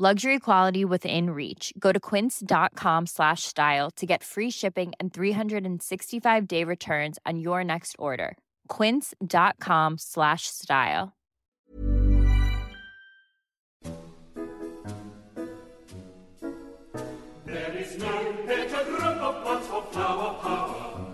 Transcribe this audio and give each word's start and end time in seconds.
Luxury 0.00 0.38
quality 0.38 0.84
within 0.84 1.30
reach. 1.30 1.72
Go 1.76 1.90
to 1.90 1.98
quince.com 1.98 3.06
slash 3.06 3.42
style 3.42 3.90
to 3.96 4.06
get 4.06 4.22
free 4.22 4.48
shipping 4.48 4.92
and 5.00 5.12
365 5.12 6.46
day 6.46 6.62
returns 6.62 7.18
on 7.26 7.40
your 7.40 7.64
next 7.64 7.96
order. 7.98 8.38
Quince.com 8.68 9.98
slash 9.98 10.46
style. 10.46 11.16
There 17.44 17.76
is 17.76 17.98
no 17.98 18.36
better 18.46 18.84
group 18.84 19.02
of 19.02 19.66
for 19.66 19.82
flower 19.90 20.34
power 20.40 21.06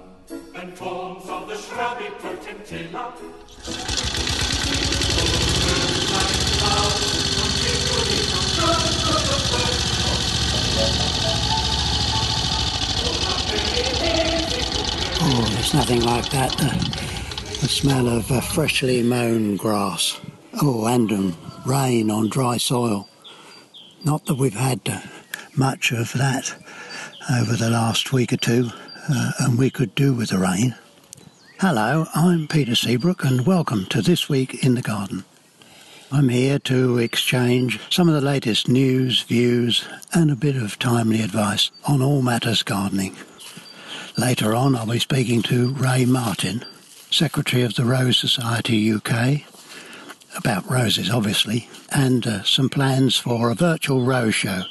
than 0.52 0.72
forms 0.72 1.24
of 1.30 1.48
the 1.48 1.56
shrubby 1.56 2.10
potentilla. 2.20 3.43
Nothing 15.74 16.02
like 16.02 16.30
that. 16.30 16.52
The, 16.52 17.58
the 17.60 17.68
smell 17.68 18.08
of 18.08 18.30
uh, 18.30 18.40
freshly 18.40 19.02
mown 19.02 19.56
grass. 19.56 20.20
Oh, 20.62 20.86
and 20.86 21.10
um, 21.10 21.36
rain 21.66 22.12
on 22.12 22.28
dry 22.28 22.58
soil. 22.58 23.08
Not 24.04 24.24
that 24.26 24.36
we've 24.36 24.54
had 24.54 24.80
uh, 24.86 25.00
much 25.56 25.90
of 25.90 26.12
that 26.12 26.54
over 27.28 27.56
the 27.56 27.70
last 27.70 28.12
week 28.12 28.32
or 28.32 28.36
two, 28.36 28.70
uh, 29.10 29.32
and 29.40 29.58
we 29.58 29.68
could 29.68 29.96
do 29.96 30.14
with 30.14 30.30
the 30.30 30.38
rain. 30.38 30.76
Hello, 31.58 32.06
I'm 32.14 32.46
Peter 32.46 32.76
Seabrook, 32.76 33.24
and 33.24 33.44
welcome 33.44 33.86
to 33.86 34.00
This 34.00 34.28
Week 34.28 34.64
in 34.64 34.76
the 34.76 34.82
Garden. 34.82 35.24
I'm 36.12 36.28
here 36.28 36.60
to 36.60 36.98
exchange 36.98 37.80
some 37.90 38.08
of 38.08 38.14
the 38.14 38.20
latest 38.20 38.68
news, 38.68 39.22
views, 39.22 39.84
and 40.12 40.30
a 40.30 40.36
bit 40.36 40.54
of 40.54 40.78
timely 40.78 41.20
advice 41.20 41.72
on 41.84 42.00
all 42.00 42.22
matters 42.22 42.62
gardening. 42.62 43.16
Later 44.16 44.54
on, 44.54 44.76
I'll 44.76 44.86
be 44.86 45.00
speaking 45.00 45.42
to 45.42 45.72
Ray 45.72 46.04
Martin, 46.04 46.64
Secretary 47.10 47.62
of 47.62 47.74
the 47.74 47.84
Rose 47.84 48.16
Society 48.16 48.92
UK, 48.92 49.42
about 50.36 50.70
roses, 50.70 51.10
obviously, 51.10 51.68
and 51.90 52.24
uh, 52.24 52.42
some 52.44 52.68
plans 52.68 53.16
for 53.16 53.50
a 53.50 53.56
virtual 53.56 54.02
rose 54.04 54.36
show 54.36 54.62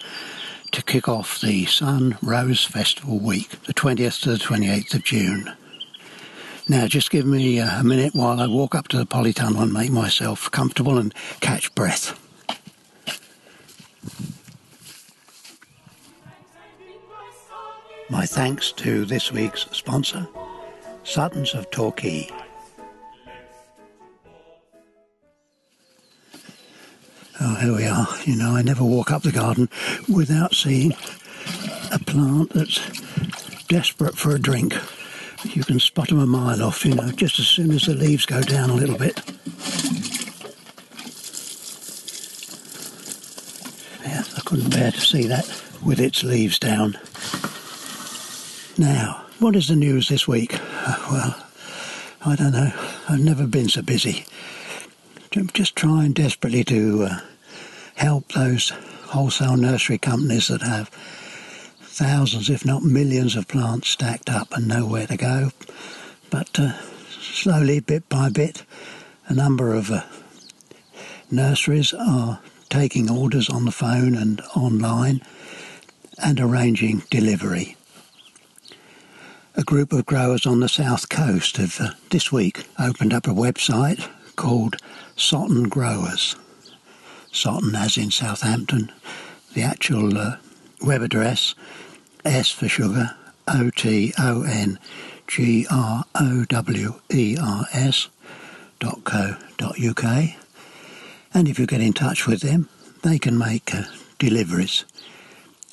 to 0.72 0.82
kick 0.82 1.10
off 1.10 1.42
the 1.42 1.66
Sun 1.66 2.18
Rose 2.22 2.64
Festival 2.64 3.20
week, 3.20 3.50
the 3.64 3.74
20th 3.74 4.22
to 4.22 4.32
the 4.32 4.38
28th 4.38 4.94
of 4.94 5.04
June. 5.04 5.52
Now, 6.70 6.88
just 6.88 7.12
give 7.12 7.26
me 7.26 7.60
uh, 7.60 7.82
a 7.82 7.84
minute 7.84 8.16
while 8.16 8.40
I 8.40 8.48
walk 8.48 8.74
up 8.74 8.88
to 8.90 8.98
the 8.98 9.06
polytunnel 9.06 9.62
and 9.62 9.74
make 9.74 9.92
myself 9.92 10.50
comfortable 10.52 10.98
and 10.98 11.14
catch 11.42 11.76
breath. 11.76 12.18
My 18.09 18.26
thanks 18.26 18.72
to 18.73 19.06
this 19.06 19.32
week's 19.32 19.66
sponsor, 19.72 20.28
Suttons 21.04 21.54
of 21.54 21.70
Torquay. 21.72 22.30
Oh, 27.41 27.56
here 27.56 27.75
we 27.75 27.86
are. 27.86 28.08
You 28.25 28.36
know, 28.36 28.56
I 28.56 28.62
never 28.62 28.84
walk 28.84 29.12
up 29.12 29.24
the 29.24 29.31
garden 29.31 29.69
without 30.14 30.53
seeing 30.53 30.94
a 31.91 32.00
plant 32.00 32.52
that's 32.52 32.80
desperate 33.68 34.18
for 34.18 34.35
a 34.35 34.40
drink. 34.40 34.75
You 35.46 35.64
can 35.64 35.80
spot 35.80 36.09
them 36.09 36.20
a 36.20 36.25
mile 36.28 36.62
off, 36.62 36.85
you 36.85 36.96
know, 36.96 37.09
just 37.12 37.40
as 37.40 37.47
soon 37.47 37.72
as 37.72 37.84
the 37.84 37.96
leaves 37.96 38.25
go 38.25 38.41
down 38.41 38.70
a 38.70 38.75
little 38.75 38.97
bit. 38.97 39.20
Yeah, 44.06 44.24
I 44.38 44.41
couldn't 44.46 44.70
bear 44.70 44.91
to 44.91 45.02
see 45.02 45.28
that 45.28 45.46
with 45.84 46.00
its 46.00 46.24
leaves 46.24 46.59
down. 46.59 46.97
Now, 48.78 49.25
what 49.38 49.56
is 49.56 49.67
the 49.67 49.75
news 49.75 50.09
this 50.09 50.28
week? 50.28 50.59
Well, 51.11 51.35
I 52.25 52.35
don't 52.35 52.53
know. 52.53 52.72
I've 53.07 53.19
never 53.19 53.45
been 53.45 53.67
so 53.69 53.81
busy. 53.81 54.25
Just 55.53 55.75
trying 55.75 56.13
desperately 56.13 56.63
to 56.63 57.03
uh, 57.03 57.19
help 57.95 58.31
those 58.31 58.69
wholesale 59.07 59.57
nursery 59.57 59.97
companies 59.97 60.47
that 60.47 60.61
have 60.61 60.89
thousands, 61.81 62.50
if 62.50 62.66
not 62.66 62.81
millions, 62.84 63.35
of 63.35 63.47
plants 63.47 63.89
stacked 63.89 64.29
up 64.29 64.53
and 64.53 64.67
nowhere 64.67 65.05
to 65.07 65.17
go. 65.17 65.51
But 66.29 66.57
uh, 66.57 66.79
slowly, 67.09 67.79
bit 67.79 68.07
by 68.09 68.29
bit, 68.29 68.63
a 69.28 69.34
number 69.34 69.73
of 69.73 69.91
uh, 69.91 70.03
nurseries 71.29 71.94
are 71.94 72.40
taking 72.69 73.11
orders 73.11 73.50
on 73.50 73.66
the 73.66 73.72
phone 73.72 74.16
and 74.16 74.41
online 74.55 75.22
and 76.23 76.40
arranging 76.40 77.03
delivery. 77.11 77.75
A 79.56 79.64
group 79.64 79.94
of 79.94 80.08
growers 80.08 80.47
on 80.47 80.62
the 80.62 80.68
south 80.68 81.09
coast 81.09 81.58
have 81.58 81.80
uh, 81.80 81.91
this 82.09 82.31
week 82.31 82.66
opened 82.80 83.14
up 83.14 83.28
a 83.28 83.31
website 83.31 84.09
called 84.36 84.78
Soton 85.16 85.69
Growers. 85.69 86.36
Soton, 87.31 87.75
as 87.75 87.96
in 87.96 88.09
Southampton. 88.09 88.91
The 89.53 89.62
actual 89.62 90.18
uh, 90.18 90.38
web 90.81 91.03
address 91.03 91.53
S 92.25 92.50
for 92.50 92.68
sugar, 92.68 93.16
O 93.47 93.69
T 93.69 94.12
O 94.18 94.41
N 94.41 94.80
G 95.28 95.68
R 95.70 96.06
O 96.20 96.46
W 96.46 96.96
E 97.14 97.38
R 97.40 97.66
S 97.74 98.09
dot 98.80 99.03
co 99.03 99.35
dot 99.58 99.75
uk. 99.80 100.03
And 101.31 101.47
if 101.47 101.59
you 101.59 101.68
get 101.68 101.81
in 101.81 101.94
touch 101.94 102.25
with 102.25 102.41
them, 102.41 102.70
they 103.03 103.20
can 103.20 103.38
make 103.38 103.74
uh, 103.75 103.84
deliveries. 104.18 104.84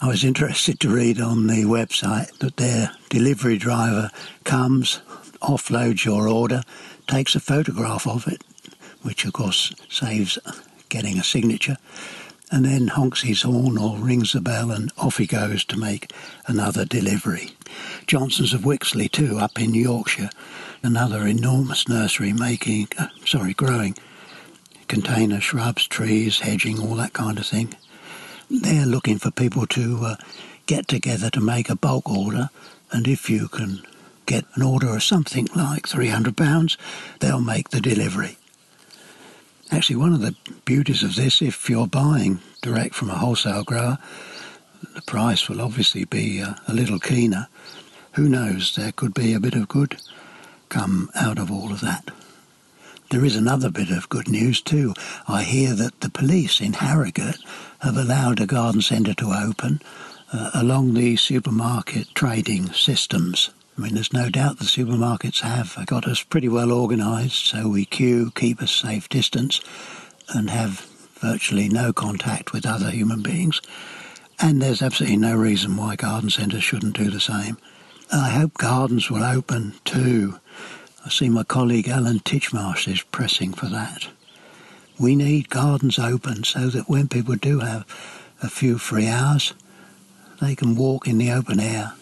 I 0.02 0.08
was 0.08 0.24
interested 0.24 0.80
to 0.80 0.88
read 0.88 1.20
on 1.20 1.46
the 1.46 1.64
website 1.64 2.38
that 2.38 2.56
their 2.56 2.92
delivery 3.10 3.58
driver 3.58 4.10
comes, 4.44 5.02
offloads 5.42 6.06
your 6.06 6.26
order, 6.26 6.62
takes 7.06 7.34
a 7.34 7.40
photograph 7.40 8.06
of 8.06 8.26
it, 8.26 8.42
which 9.02 9.26
of 9.26 9.34
course 9.34 9.74
saves 9.90 10.38
getting 10.88 11.18
a 11.18 11.22
signature, 11.22 11.76
and 12.50 12.64
then 12.64 12.88
honks 12.88 13.20
his 13.20 13.42
horn 13.42 13.76
or 13.76 13.98
rings 13.98 14.32
the 14.32 14.40
bell 14.40 14.70
and 14.70 14.90
off 14.96 15.18
he 15.18 15.26
goes 15.26 15.66
to 15.66 15.76
make 15.78 16.14
another 16.46 16.86
delivery. 16.86 17.50
Johnson's 18.06 18.54
of 18.54 18.64
Whixley 18.64 19.10
too, 19.10 19.38
up 19.38 19.60
in 19.60 19.74
Yorkshire, 19.74 20.30
another 20.82 21.26
enormous 21.26 21.86
nursery 21.88 22.32
making, 22.32 22.88
uh, 22.98 23.08
sorry, 23.26 23.52
growing 23.52 23.94
container 24.88 25.42
shrubs, 25.42 25.86
trees, 25.86 26.40
hedging, 26.40 26.80
all 26.80 26.94
that 26.94 27.12
kind 27.12 27.38
of 27.38 27.46
thing. 27.46 27.74
They're 28.50 28.86
looking 28.86 29.18
for 29.18 29.30
people 29.30 29.66
to 29.68 30.00
uh, 30.04 30.16
get 30.66 30.88
together 30.88 31.30
to 31.30 31.40
make 31.40 31.70
a 31.70 31.76
bulk 31.76 32.10
order, 32.10 32.50
and 32.90 33.06
if 33.06 33.30
you 33.30 33.46
can 33.48 33.82
get 34.26 34.44
an 34.54 34.62
order 34.62 34.88
of 34.88 35.02
something 35.02 35.48
like 35.54 35.84
£300, 35.84 36.76
they'll 37.20 37.40
make 37.40 37.70
the 37.70 37.80
delivery. 37.80 38.36
Actually, 39.70 39.96
one 39.96 40.12
of 40.12 40.20
the 40.20 40.34
beauties 40.64 41.04
of 41.04 41.14
this, 41.14 41.40
if 41.40 41.70
you're 41.70 41.86
buying 41.86 42.40
direct 42.60 42.94
from 42.94 43.08
a 43.08 43.18
wholesale 43.18 43.62
grower, 43.62 43.98
the 44.94 45.02
price 45.02 45.48
will 45.48 45.60
obviously 45.60 46.04
be 46.04 46.42
uh, 46.42 46.54
a 46.66 46.74
little 46.74 46.98
keener. 46.98 47.46
Who 48.12 48.28
knows, 48.28 48.74
there 48.74 48.92
could 48.92 49.14
be 49.14 49.32
a 49.32 49.40
bit 49.40 49.54
of 49.54 49.68
good 49.68 49.96
come 50.68 51.10
out 51.14 51.38
of 51.38 51.50
all 51.50 51.72
of 51.72 51.80
that. 51.80 52.10
There 53.10 53.24
is 53.24 53.34
another 53.34 53.70
bit 53.70 53.90
of 53.90 54.08
good 54.08 54.28
news 54.28 54.60
too. 54.60 54.94
I 55.26 55.42
hear 55.42 55.74
that 55.74 56.00
the 56.00 56.10
police 56.10 56.60
in 56.60 56.74
Harrogate 56.74 57.40
have 57.80 57.96
allowed 57.96 58.40
a 58.40 58.46
garden 58.46 58.82
centre 58.82 59.14
to 59.14 59.32
open 59.32 59.82
uh, 60.32 60.52
along 60.54 60.94
the 60.94 61.16
supermarket 61.16 62.14
trading 62.14 62.72
systems. 62.72 63.50
I 63.76 63.80
mean, 63.80 63.94
there's 63.94 64.12
no 64.12 64.30
doubt 64.30 64.58
the 64.60 64.64
supermarkets 64.64 65.40
have 65.40 65.84
got 65.86 66.06
us 66.06 66.22
pretty 66.22 66.48
well 66.48 66.70
organised, 66.70 67.46
so 67.46 67.68
we 67.68 67.84
queue, 67.84 68.30
keep 68.36 68.60
a 68.60 68.68
safe 68.68 69.08
distance, 69.08 69.60
and 70.28 70.48
have 70.48 70.86
virtually 71.14 71.68
no 71.68 71.92
contact 71.92 72.52
with 72.52 72.64
other 72.64 72.90
human 72.92 73.22
beings. 73.22 73.60
And 74.38 74.62
there's 74.62 74.82
absolutely 74.82 75.16
no 75.16 75.34
reason 75.34 75.76
why 75.76 75.96
garden 75.96 76.30
centres 76.30 76.62
shouldn't 76.62 76.96
do 76.96 77.10
the 77.10 77.18
same. 77.18 77.58
I 78.12 78.30
hope 78.30 78.54
gardens 78.54 79.10
will 79.10 79.24
open 79.24 79.74
too 79.84 80.38
I 81.04 81.08
see 81.08 81.28
my 81.28 81.44
colleague 81.44 81.88
Alan 81.88 82.20
Titchmarsh 82.20 82.92
is 82.92 83.02
pressing 83.02 83.54
for 83.54 83.66
that. 83.66 84.08
We 84.98 85.16
need 85.16 85.48
gardens 85.48 85.98
open 85.98 86.44
so 86.44 86.68
that 86.68 86.88
when 86.88 87.08
people 87.08 87.36
do 87.36 87.60
have 87.60 87.86
a 88.42 88.48
few 88.48 88.76
free 88.76 89.08
hours, 89.08 89.54
they 90.40 90.54
can 90.54 90.76
walk 90.76 91.08
in 91.08 91.18
the 91.18 91.30
open 91.30 91.58
air, 91.58 91.92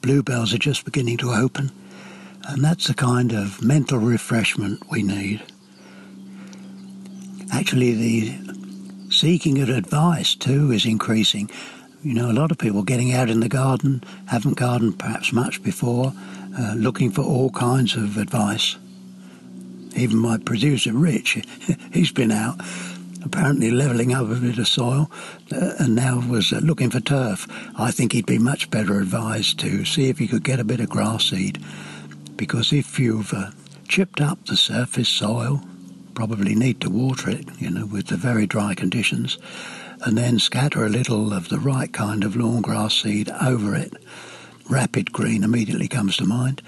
bluebells 0.00 0.52
are 0.52 0.58
just 0.58 0.84
beginning 0.84 1.18
to 1.18 1.32
open. 1.32 1.70
And 2.48 2.64
that's 2.64 2.88
the 2.88 2.94
kind 2.94 3.32
of 3.32 3.62
mental 3.62 3.98
refreshment 3.98 4.82
we 4.90 5.02
need. 5.04 5.42
Actually, 7.52 7.92
the 7.92 9.10
seeking 9.10 9.60
of 9.60 9.68
advice 9.68 10.34
too 10.34 10.72
is 10.72 10.84
increasing. 10.84 11.48
You 12.02 12.14
know, 12.14 12.30
a 12.30 12.32
lot 12.32 12.50
of 12.50 12.58
people 12.58 12.82
getting 12.82 13.12
out 13.12 13.30
in 13.30 13.38
the 13.38 13.48
garden, 13.48 14.02
haven't 14.26 14.56
gardened 14.56 14.98
perhaps 14.98 15.32
much 15.32 15.62
before, 15.62 16.12
uh, 16.58 16.74
looking 16.74 17.10
for 17.10 17.22
all 17.22 17.50
kinds 17.50 17.96
of 17.96 18.16
advice. 18.16 18.76
Even 19.94 20.18
my 20.18 20.38
producer, 20.38 20.92
Rich, 20.92 21.42
he's 21.92 22.12
been 22.12 22.32
out 22.32 22.60
apparently 23.24 23.70
levelling 23.70 24.12
up 24.12 24.28
a 24.28 24.34
bit 24.34 24.58
of 24.58 24.66
soil 24.66 25.10
uh, 25.52 25.74
and 25.78 25.94
now 25.94 26.20
was 26.28 26.52
uh, 26.52 26.58
looking 26.58 26.90
for 26.90 27.00
turf. 27.00 27.46
I 27.78 27.90
think 27.90 28.12
he'd 28.12 28.26
be 28.26 28.38
much 28.38 28.70
better 28.70 28.98
advised 28.98 29.60
to 29.60 29.84
see 29.84 30.08
if 30.08 30.18
he 30.18 30.26
could 30.26 30.42
get 30.42 30.60
a 30.60 30.64
bit 30.64 30.80
of 30.80 30.88
grass 30.88 31.26
seed 31.26 31.62
because 32.36 32.72
if 32.72 32.98
you've 32.98 33.32
uh, 33.32 33.50
chipped 33.88 34.20
up 34.20 34.44
the 34.46 34.56
surface 34.56 35.08
soil, 35.08 35.60
probably 36.14 36.54
need 36.54 36.80
to 36.80 36.90
water 36.90 37.30
it, 37.30 37.46
you 37.58 37.70
know, 37.70 37.86
with 37.86 38.08
the 38.08 38.16
very 38.16 38.46
dry 38.46 38.74
conditions, 38.74 39.38
and 40.04 40.18
then 40.18 40.38
scatter 40.38 40.84
a 40.84 40.88
little 40.88 41.32
of 41.32 41.48
the 41.48 41.58
right 41.58 41.92
kind 41.92 42.24
of 42.24 42.36
lawn 42.36 42.62
grass 42.62 42.94
seed 42.94 43.30
over 43.40 43.74
it. 43.74 43.92
Rapid 44.68 45.12
green 45.12 45.44
immediately 45.44 45.88
comes 45.88 46.16
to 46.16 46.24
mind. 46.24 46.62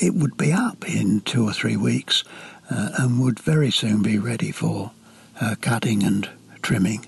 It 0.00 0.14
would 0.14 0.36
be 0.36 0.52
up 0.52 0.88
in 0.88 1.20
two 1.22 1.46
or 1.46 1.52
three 1.52 1.76
weeks 1.76 2.24
uh, 2.70 2.90
and 2.98 3.20
would 3.20 3.40
very 3.40 3.70
soon 3.70 4.02
be 4.02 4.18
ready 4.18 4.52
for 4.52 4.92
uh, 5.40 5.56
cutting 5.60 6.02
and 6.02 6.28
trimming. 6.62 7.06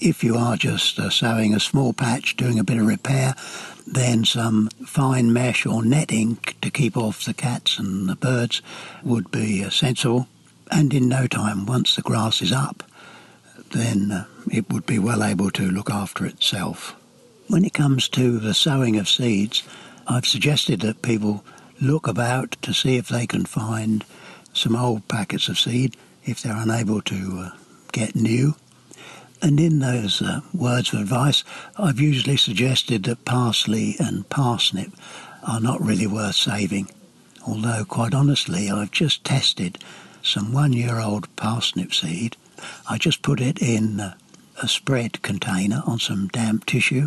If 0.00 0.22
you 0.22 0.36
are 0.36 0.56
just 0.56 0.98
uh, 0.98 1.10
sowing 1.10 1.54
a 1.54 1.60
small 1.60 1.92
patch, 1.92 2.36
doing 2.36 2.58
a 2.58 2.64
bit 2.64 2.78
of 2.78 2.86
repair, 2.86 3.34
then 3.86 4.24
some 4.24 4.68
fine 4.86 5.32
mesh 5.32 5.66
or 5.66 5.84
netting 5.84 6.36
to 6.60 6.70
keep 6.70 6.96
off 6.96 7.24
the 7.24 7.34
cats 7.34 7.78
and 7.78 8.08
the 8.08 8.16
birds 8.16 8.62
would 9.02 9.30
be 9.30 9.64
uh, 9.64 9.70
sensible. 9.70 10.28
And 10.70 10.92
in 10.92 11.08
no 11.08 11.26
time, 11.26 11.66
once 11.66 11.96
the 11.96 12.02
grass 12.02 12.42
is 12.42 12.52
up, 12.52 12.82
then 13.70 14.10
uh, 14.10 14.24
it 14.50 14.70
would 14.70 14.86
be 14.86 14.98
well 14.98 15.24
able 15.24 15.50
to 15.52 15.70
look 15.70 15.90
after 15.90 16.26
itself. 16.26 16.94
When 17.48 17.64
it 17.64 17.72
comes 17.72 18.10
to 18.10 18.38
the 18.38 18.52
sowing 18.52 18.98
of 18.98 19.08
seeds, 19.08 19.62
I've 20.06 20.26
suggested 20.26 20.80
that 20.82 21.00
people 21.00 21.42
look 21.80 22.06
about 22.06 22.52
to 22.60 22.74
see 22.74 22.98
if 22.98 23.08
they 23.08 23.26
can 23.26 23.46
find 23.46 24.04
some 24.52 24.76
old 24.76 25.08
packets 25.08 25.48
of 25.48 25.58
seed 25.58 25.96
if 26.26 26.42
they're 26.42 26.54
unable 26.54 27.00
to 27.02 27.46
uh, 27.46 27.56
get 27.90 28.14
new. 28.14 28.54
And 29.40 29.58
in 29.58 29.78
those 29.78 30.20
uh, 30.20 30.40
words 30.52 30.92
of 30.92 31.00
advice, 31.00 31.42
I've 31.78 31.98
usually 32.00 32.36
suggested 32.36 33.04
that 33.04 33.24
parsley 33.24 33.96
and 33.98 34.28
parsnip 34.28 34.92
are 35.42 35.60
not 35.60 35.80
really 35.80 36.06
worth 36.06 36.34
saving. 36.34 36.90
Although, 37.46 37.86
quite 37.86 38.12
honestly, 38.12 38.70
I've 38.70 38.90
just 38.90 39.24
tested 39.24 39.78
some 40.22 40.52
one 40.52 40.74
year 40.74 40.98
old 40.98 41.34
parsnip 41.36 41.94
seed. 41.94 42.36
I 42.90 42.98
just 42.98 43.22
put 43.22 43.40
it 43.40 43.62
in 43.62 44.00
uh, 44.00 44.14
a 44.62 44.68
spread 44.68 45.22
container 45.22 45.82
on 45.86 45.98
some 45.98 46.28
damp 46.28 46.66
tissue 46.66 47.06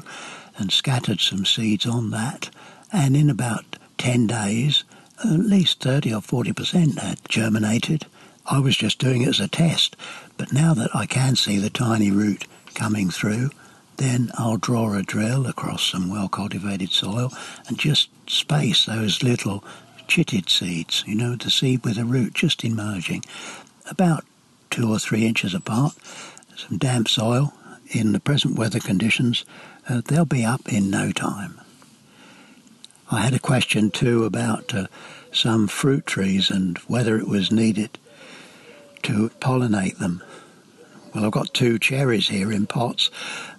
and 0.58 0.72
scattered 0.72 1.20
some 1.20 1.46
seeds 1.46 1.86
on 1.86 2.12
that. 2.12 2.50
And 2.92 3.16
in 3.16 3.30
about 3.30 3.78
10 3.98 4.28
days, 4.28 4.84
at 5.24 5.40
least 5.40 5.82
30 5.82 6.14
or 6.14 6.22
40% 6.22 7.00
had 7.00 7.20
germinated. 7.28 8.06
I 8.46 8.60
was 8.60 8.76
just 8.76 9.00
doing 9.00 9.22
it 9.22 9.30
as 9.30 9.40
a 9.40 9.48
test, 9.48 9.96
but 10.38 10.52
now 10.52 10.74
that 10.74 10.90
I 10.96 11.06
can 11.06 11.36
see 11.36 11.58
the 11.58 11.70
tiny 11.70 12.12
root 12.12 12.46
coming 12.74 13.10
through, 13.10 13.52
then 13.98 14.32
I'll 14.34 14.58
draw 14.58 14.94
a 14.94 15.04
drill 15.04 15.46
across 15.46 15.84
some 15.84 16.10
well 16.10 16.28
cultivated 16.28 16.90
soil 16.90 17.32
and 17.68 17.78
just 17.78 18.10
space 18.28 18.86
those 18.86 19.22
little 19.22 19.64
chitted 20.08 20.50
seeds, 20.50 21.04
you 21.06 21.16
know, 21.16 21.36
the 21.36 21.52
seed 21.52 21.86
with 21.86 21.98
a 21.98 22.06
root 22.06 22.34
just 22.34 22.66
emerging, 22.66 23.24
about 23.90 24.26
two 24.70 24.92
or 24.92 25.00
three 25.00 25.26
inches 25.26 25.54
apart, 25.54 25.94
some 26.68 26.78
damp 26.78 27.08
soil. 27.08 27.54
In 27.92 28.14
the 28.14 28.20
present 28.20 28.58
weather 28.58 28.80
conditions, 28.80 29.44
uh, 29.90 30.02
they'll 30.06 30.26
be 30.26 30.46
up 30.46 30.72
in 30.72 30.90
no 30.90 31.12
time. 31.12 31.60
I 33.10 33.22
had 33.22 33.34
a 33.34 33.40
question 33.40 33.92
too 33.92 34.24
about 34.24 34.74
uh, 34.74 34.88
some 35.34 35.68
fruit 35.68 36.06
trees 36.06 36.50
and 36.50 36.78
whether 36.88 37.18
it 37.18 37.28
was 37.28 37.52
needed 37.52 38.00
to 39.04 39.30
pollinate 39.42 39.98
them. 39.98 40.24
Well, 41.14 41.26
I've 41.26 41.32
got 41.32 41.54
two 41.54 41.78
cherries 41.78 42.30
here 42.30 42.52
in 42.52 42.68
pots, 42.68 43.10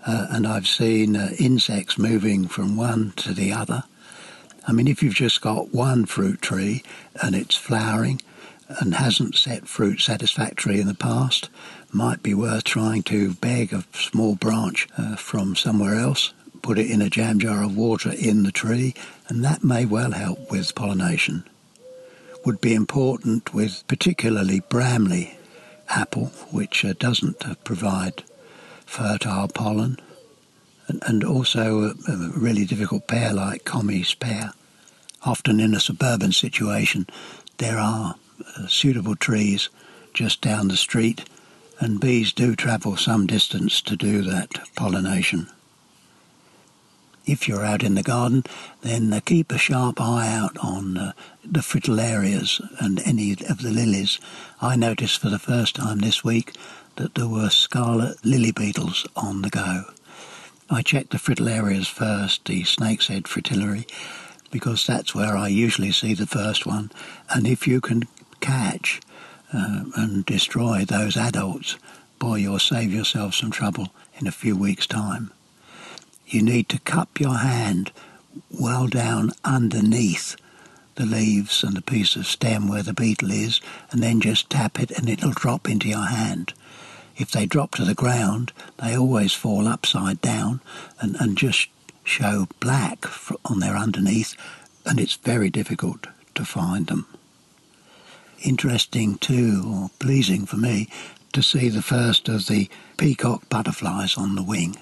uh, 0.07 0.29
and 0.31 0.47
I've 0.47 0.67
seen 0.67 1.17
uh, 1.17 1.33
insects 1.39 1.99
moving 1.99 2.49
from 2.49 2.77
one 2.77 3.13
to 3.17 3.35
the 3.35 3.53
other. 3.53 3.85
I 4.67 4.73
mean, 4.73 4.89
if 4.89 5.03
you've 5.03 5.15
just 5.15 5.43
got 5.43 5.75
one 5.75 6.07
fruit 6.07 6.41
tree 6.41 6.83
and 7.21 7.35
it's 7.35 7.57
flowering 7.57 8.23
and 8.81 8.95
hasn't 8.95 9.37
set 9.37 9.69
fruit 9.69 10.01
satisfactorily 10.01 10.81
in 10.81 10.87
the 10.87 10.95
past, 10.95 11.49
might 11.93 12.23
be 12.23 12.35
worth 12.35 12.65
trying 12.65 13.03
to 13.05 13.35
beg 13.35 13.73
a 13.73 13.85
small 13.93 14.35
branch 14.35 14.89
uh, 14.97 15.17
from 15.17 15.57
somewhere 15.57 15.97
else, 15.97 16.33
put 16.63 16.79
it 16.79 16.91
in 16.91 17.03
a 17.03 17.11
jam 17.11 17.39
jar 17.39 17.63
of 17.65 17.77
water 17.77 18.13
in 18.13 18.43
the 18.43 18.53
tree, 18.53 18.95
and 19.29 19.45
that 19.45 19.63
may 19.65 19.85
well 19.85 20.13
help 20.13 20.51
with 20.51 20.75
pollination 20.75 21.45
would 22.45 22.61
be 22.61 22.75
important 22.75 23.55
with 23.55 23.87
particularly 23.87 24.61
Bramley 24.61 25.39
apple, 25.89 26.27
which 26.51 26.85
uh, 26.85 26.95
doesn't 26.99 27.45
uh, 27.47 27.55
provide 27.65 28.25
fertile 28.87 29.49
pollen, 29.49 29.99
and, 30.89 31.03
and 31.07 31.25
also 31.25 31.83
a, 31.83 31.95
a, 32.09 32.17
really 32.35 32.65
difficult 32.65 33.07
pear 33.07 33.33
like 33.33 33.65
Comice 33.65 34.15
pear. 34.15 34.53
Often 35.25 35.61
in 35.61 35.75
a 35.75 35.81
suburban 35.81 36.33
situation, 36.33 37.07
there 37.59 37.79
are 37.79 38.17
suitable 38.69 39.17
trees 39.17 39.69
just 40.15 40.41
down 40.41 40.69
the 40.69 40.77
street, 40.77 41.29
and 41.81 42.01
bees 42.01 42.33
do 42.33 42.55
travel 42.55 42.97
some 42.97 43.27
distance 43.27 43.81
to 43.83 43.97
do 43.97 44.23
that 44.23 44.51
pollination 44.75 45.49
if 47.27 47.47
you're 47.47 47.65
out 47.65 47.83
in 47.83 47.95
the 47.95 48.03
garden, 48.03 48.45
then 48.83 49.13
uh, 49.13 49.21
keep 49.21 49.53
a 49.53 49.59
sharp 49.59 50.01
eye 50.01 50.29
out 50.29 50.57
on 50.59 50.97
uh, 50.97 51.13
the 51.45 51.61
fritillarias 51.61 52.61
and 52.81 53.01
any 53.07 53.33
of 53.33 53.63
the 53.63 53.71
lilies. 53.71 54.19
I 54.61 54.77
noticed 54.77 55.21
for 55.21 55.29
the 55.29 55.39
first 55.39 55.77
time 55.77 55.99
this 55.99 56.25
week 56.25 56.55
that 56.97 57.15
there 57.15 57.29
were 57.29 57.51
scarlet 57.51 58.25
lily 58.25 58.53
beetles 58.53 59.07
on 59.17 59.43
the 59.43 59.51
go. 59.51 59.85
I 60.71 60.83
checked 60.83 61.11
the 61.11 61.19
fritillarias 61.19 61.87
first, 61.87 62.45
the 62.47 62.65
snake's 62.65 63.09
head 63.09 63.25
fritillary, 63.25 63.87
because 64.51 64.87
that's 64.87 65.15
where 65.15 65.37
I 65.37 65.49
usually 65.49 65.93
see 65.93 66.15
the 66.15 66.27
first 66.27 66.67
one. 66.67 66.91
And 67.31 67.47
if 67.47 67.67
you 67.67 67.81
can 67.81 68.05
catch 68.43 69.01
uh, 69.55 69.85
and 69.97 70.27
destroy 70.27 70.85
those 70.85 71.17
adults, 71.17 71.79
boy, 72.19 72.37
you'll 72.37 72.59
save 72.59 72.93
yourself 72.93 73.35
some 73.35 73.51
trouble 73.51 73.89
in 74.19 74.27
a 74.27 74.33
few 74.33 74.55
weeks' 74.55 74.87
time 74.87 75.31
you 76.33 76.43
need 76.43 76.69
to 76.71 76.79
cup 76.81 77.21
your 77.21 77.39
hand 77.39 77.93
well 78.51 78.87
down 78.87 79.33
underneath 79.45 80.37
the 80.95 81.05
leaves 81.05 81.63
and 81.63 81.77
the 81.77 81.83
piece 81.83 82.17
of 82.17 82.27
stem 82.27 82.69
where 82.69 82.83
the 82.83 82.93
beetle 82.93 83.31
is, 83.31 83.61
and 83.91 84.03
then 84.03 84.21
just 84.21 84.51
tap 84.51 84.79
it 84.79 84.91
and 84.91 85.09
it'll 85.09 85.33
drop 85.33 85.69
into 85.69 85.89
your 85.89 86.07
hand. 86.07 86.53
If 87.17 87.31
they 87.31 87.47
drop 87.47 87.73
to 87.73 87.85
the 87.85 87.95
ground, 87.95 88.53
they 88.83 88.97
always 88.97 89.33
fall 89.33 89.67
upside 89.67 90.21
down 90.21 90.61
and, 91.01 91.17
and 91.19 91.37
just 91.37 91.69
show 92.05 92.47
black 92.61 93.05
on 93.45 93.61
their 93.61 93.77
underneath, 93.77 94.37
and 94.85 94.99
it's 94.99 95.15
very 95.15 95.51
difficult 95.51 96.07
to 96.35 96.45
find 96.45 96.87
them. 96.87 97.07
Interesting 98.45 99.19
too, 99.19 99.63
or 99.67 99.91
pleasing 99.99 100.47
for 100.47 100.57
me, 100.57 100.89
to 101.33 101.43
see 101.43 101.69
the 101.69 101.83
first 101.83 102.29
of 102.29 102.47
the 102.47 102.69
peacock 102.97 103.49
butterflies 103.49 104.17
on 104.17 104.35
the 104.35 104.43
wing. 104.43 104.77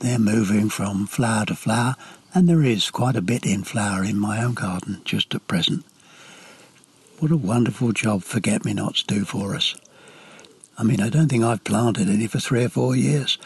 They're 0.00 0.18
moving 0.18 0.70
from 0.70 1.06
flower 1.06 1.44
to 1.46 1.54
flower, 1.54 1.94
and 2.34 2.48
there 2.48 2.62
is 2.62 2.90
quite 2.90 3.16
a 3.16 3.22
bit 3.22 3.44
in 3.44 3.64
flower 3.64 4.02
in 4.02 4.18
my 4.18 4.42
own 4.42 4.54
garden 4.54 5.02
just 5.04 5.34
at 5.34 5.46
present. 5.46 5.84
What 7.18 7.30
a 7.30 7.36
wonderful 7.36 7.92
job 7.92 8.22
forget-me-nots 8.22 9.02
do 9.02 9.26
for 9.26 9.54
us. 9.54 9.76
I 10.78 10.82
mean, 10.82 11.02
I 11.02 11.10
don't 11.10 11.28
think 11.28 11.44
I've 11.44 11.64
planted 11.64 12.08
any 12.08 12.26
for 12.26 12.40
three 12.40 12.64
or 12.64 12.70
four 12.70 12.96
years, 12.96 13.36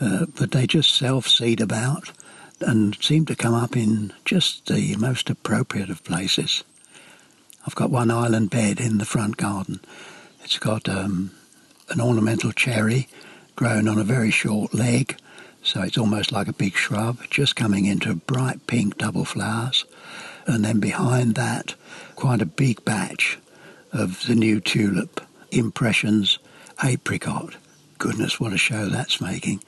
uh, 0.00 0.26
but 0.36 0.50
they 0.50 0.66
just 0.66 0.96
self-seed 0.96 1.60
about 1.60 2.10
and 2.60 3.00
seem 3.00 3.24
to 3.26 3.36
come 3.36 3.54
up 3.54 3.76
in 3.76 4.12
just 4.24 4.66
the 4.66 4.96
most 4.96 5.30
appropriate 5.30 5.90
of 5.90 6.02
places. 6.02 6.64
I've 7.70 7.76
got 7.76 7.92
one 7.92 8.10
island 8.10 8.50
bed 8.50 8.80
in 8.80 8.98
the 8.98 9.04
front 9.04 9.36
garden. 9.36 9.78
It's 10.42 10.58
got 10.58 10.88
um, 10.88 11.30
an 11.88 12.00
ornamental 12.00 12.50
cherry 12.50 13.06
grown 13.54 13.86
on 13.86 13.96
a 13.96 14.02
very 14.02 14.32
short 14.32 14.74
leg, 14.74 15.16
so 15.62 15.80
it's 15.82 15.96
almost 15.96 16.32
like 16.32 16.48
a 16.48 16.52
big 16.52 16.74
shrub, 16.74 17.18
just 17.30 17.54
coming 17.54 17.84
into 17.84 18.16
bright 18.16 18.66
pink 18.66 18.98
double 18.98 19.24
flowers. 19.24 19.84
And 20.46 20.64
then 20.64 20.80
behind 20.80 21.36
that, 21.36 21.76
quite 22.16 22.42
a 22.42 22.44
big 22.44 22.84
batch 22.84 23.38
of 23.92 24.26
the 24.26 24.34
new 24.34 24.60
tulip, 24.60 25.20
Impressions 25.52 26.40
Apricot. 26.82 27.54
Goodness, 27.98 28.40
what 28.40 28.52
a 28.52 28.58
show 28.58 28.86
that's 28.86 29.20
making. 29.20 29.62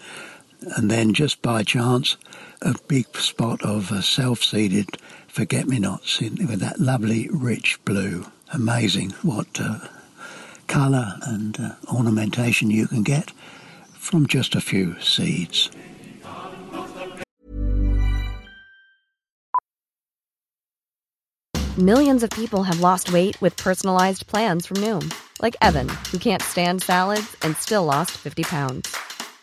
And 0.77 0.91
then 0.91 1.15
just 1.15 1.43
by 1.43 1.63
chance, 1.63 2.17
a 2.61 2.75
big 2.89 3.17
spot 3.17 3.63
of 3.63 3.91
uh, 3.91 4.01
self-seeded 4.01 4.97
forget-me-nots 5.29 6.21
with 6.21 6.61
that 6.61 6.79
lovely 6.79 7.29
rich 7.33 7.83
blue. 7.85 8.27
Amazing 8.53 9.11
what 9.23 9.49
uh, 9.59 9.79
colour 10.67 11.19
and 11.23 11.59
uh, 11.59 11.75
ornamentation 11.93 12.71
you 12.71 12.87
can 12.87 13.03
get 13.03 13.31
from 13.95 14.27
just 14.27 14.55
a 14.55 14.61
few 14.61 15.01
seeds. 15.01 15.71
Millions 21.79 22.23
of 22.23 22.29
people 22.31 22.65
have 22.65 22.81
lost 22.81 23.13
weight 23.13 23.41
with 23.41 23.57
personalized 23.57 24.27
plans 24.27 24.67
from 24.67 24.77
Noom, 24.79 25.11
like 25.41 25.57
Evan, 25.63 25.89
who 26.11 26.19
can't 26.19 26.43
stand 26.43 26.83
salads 26.83 27.35
and 27.41 27.57
still 27.57 27.85
lost 27.87 28.11
50 28.11 28.43
pounds. 28.43 28.95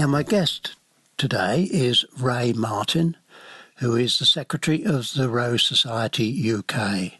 Now, 0.00 0.06
my 0.06 0.22
guest 0.22 0.76
today 1.18 1.68
is 1.70 2.06
Ray 2.18 2.54
Martin, 2.54 3.18
who 3.80 3.96
is 3.96 4.18
the 4.18 4.24
Secretary 4.24 4.82
of 4.82 5.12
the 5.12 5.28
Rose 5.28 5.62
Society 5.62 6.54
UK. 6.54 7.12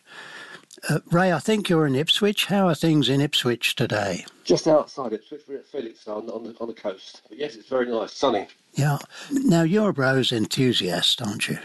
Uh, 0.88 1.00
Ray, 1.10 1.30
I 1.30 1.40
think 1.40 1.68
you're 1.68 1.86
in 1.86 1.94
Ipswich. 1.94 2.46
How 2.46 2.68
are 2.68 2.74
things 2.74 3.10
in 3.10 3.20
Ipswich 3.20 3.76
today? 3.76 4.24
Just 4.44 4.66
outside 4.66 5.12
Ipswich, 5.12 5.42
we're 5.46 5.58
at 5.58 5.66
Felixstowe 5.66 6.26
on 6.34 6.44
the, 6.44 6.56
on 6.58 6.68
the 6.68 6.72
coast. 6.72 7.20
But 7.28 7.36
yes, 7.36 7.54
it's 7.54 7.68
very 7.68 7.84
nice, 7.84 8.14
sunny. 8.14 8.48
Yeah. 8.72 8.96
Now, 9.30 9.62
you're 9.62 9.90
a 9.90 9.92
rose 9.92 10.32
enthusiast, 10.32 11.20
aren't 11.20 11.48
you? 11.48 11.58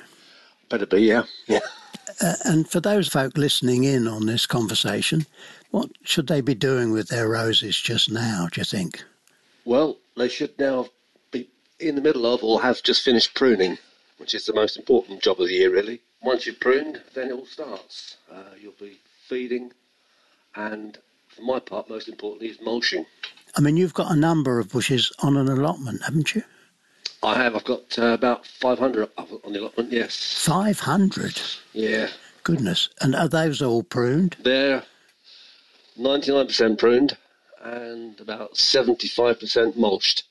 Better 0.67 0.85
be, 0.85 0.97
yeah. 0.97 1.23
Yeah. 1.47 1.59
Uh, 2.21 2.33
and 2.43 2.69
for 2.69 2.81
those 2.81 3.07
folk 3.07 3.37
listening 3.37 3.85
in 3.85 4.09
on 4.09 4.25
this 4.25 4.45
conversation, 4.45 5.25
what 5.71 5.91
should 6.03 6.27
they 6.27 6.41
be 6.41 6.55
doing 6.55 6.91
with 6.91 7.07
their 7.07 7.29
roses 7.29 7.79
just 7.79 8.11
now, 8.11 8.49
do 8.51 8.59
you 8.59 8.65
think? 8.65 9.01
Well, 9.63 9.95
they 10.17 10.29
should 10.29 10.57
now 10.59 10.87
in 11.79 11.95
the 11.95 12.01
middle 12.01 12.25
of 12.25 12.43
or 12.43 12.61
have 12.61 12.81
just 12.83 13.03
finished 13.03 13.33
pruning, 13.33 13.77
which 14.17 14.33
is 14.33 14.45
the 14.45 14.53
most 14.53 14.77
important 14.77 15.21
job 15.21 15.39
of 15.39 15.47
the 15.47 15.53
year, 15.53 15.71
really. 15.71 16.01
Once 16.21 16.45
you've 16.45 16.59
pruned, 16.59 17.01
then 17.13 17.29
it 17.29 17.33
all 17.33 17.45
starts. 17.45 18.17
Uh, 18.31 18.43
you'll 18.59 18.73
be 18.79 18.97
feeding, 19.27 19.71
and 20.55 20.97
for 21.27 21.41
my 21.41 21.59
part, 21.59 21.89
most 21.89 22.07
importantly, 22.07 22.47
is 22.47 22.61
mulching. 22.61 23.05
I 23.55 23.61
mean, 23.61 23.77
you've 23.77 23.93
got 23.93 24.11
a 24.11 24.15
number 24.15 24.59
of 24.59 24.69
bushes 24.69 25.11
on 25.19 25.37
an 25.37 25.47
allotment, 25.47 26.03
haven't 26.03 26.35
you? 26.35 26.43
I 27.23 27.41
have. 27.41 27.55
I've 27.55 27.63
got 27.63 27.97
uh, 27.97 28.07
about 28.07 28.45
500 28.45 29.09
on 29.17 29.53
the 29.53 29.59
allotment, 29.59 29.91
yes. 29.91 30.43
500. 30.45 31.41
Yeah. 31.73 32.09
Goodness. 32.43 32.89
And 33.01 33.15
are 33.15 33.27
those 33.27 33.61
all 33.61 33.83
pruned? 33.83 34.35
They're 34.43 34.83
99% 35.99 36.77
pruned 36.77 37.17
and 37.63 38.19
about 38.19 38.53
75% 38.53 39.75
mulched. 39.75 40.23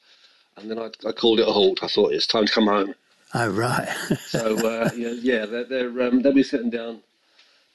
And 0.57 0.71
then 0.71 0.79
I, 0.79 0.91
I 1.07 1.13
called 1.13 1.41
it 1.41 1.49
a 1.49 1.53
halt. 1.53 1.81
I 1.83 1.89
thought 1.89 2.13
it's 2.13 2.27
time 2.27 2.47
to 2.47 2.53
come 2.53 2.67
home. 2.67 2.95
Oh, 3.35 3.49
right. 3.49 3.89
So 4.29 4.57
uh, 4.67 4.91
yeah, 4.97 5.11
yeah, 5.11 5.47
they're, 5.47 5.65
they're 5.65 6.03
um, 6.03 6.23
they'll 6.23 6.33
be 6.33 6.43
sitting 6.43 6.71
down, 6.71 7.01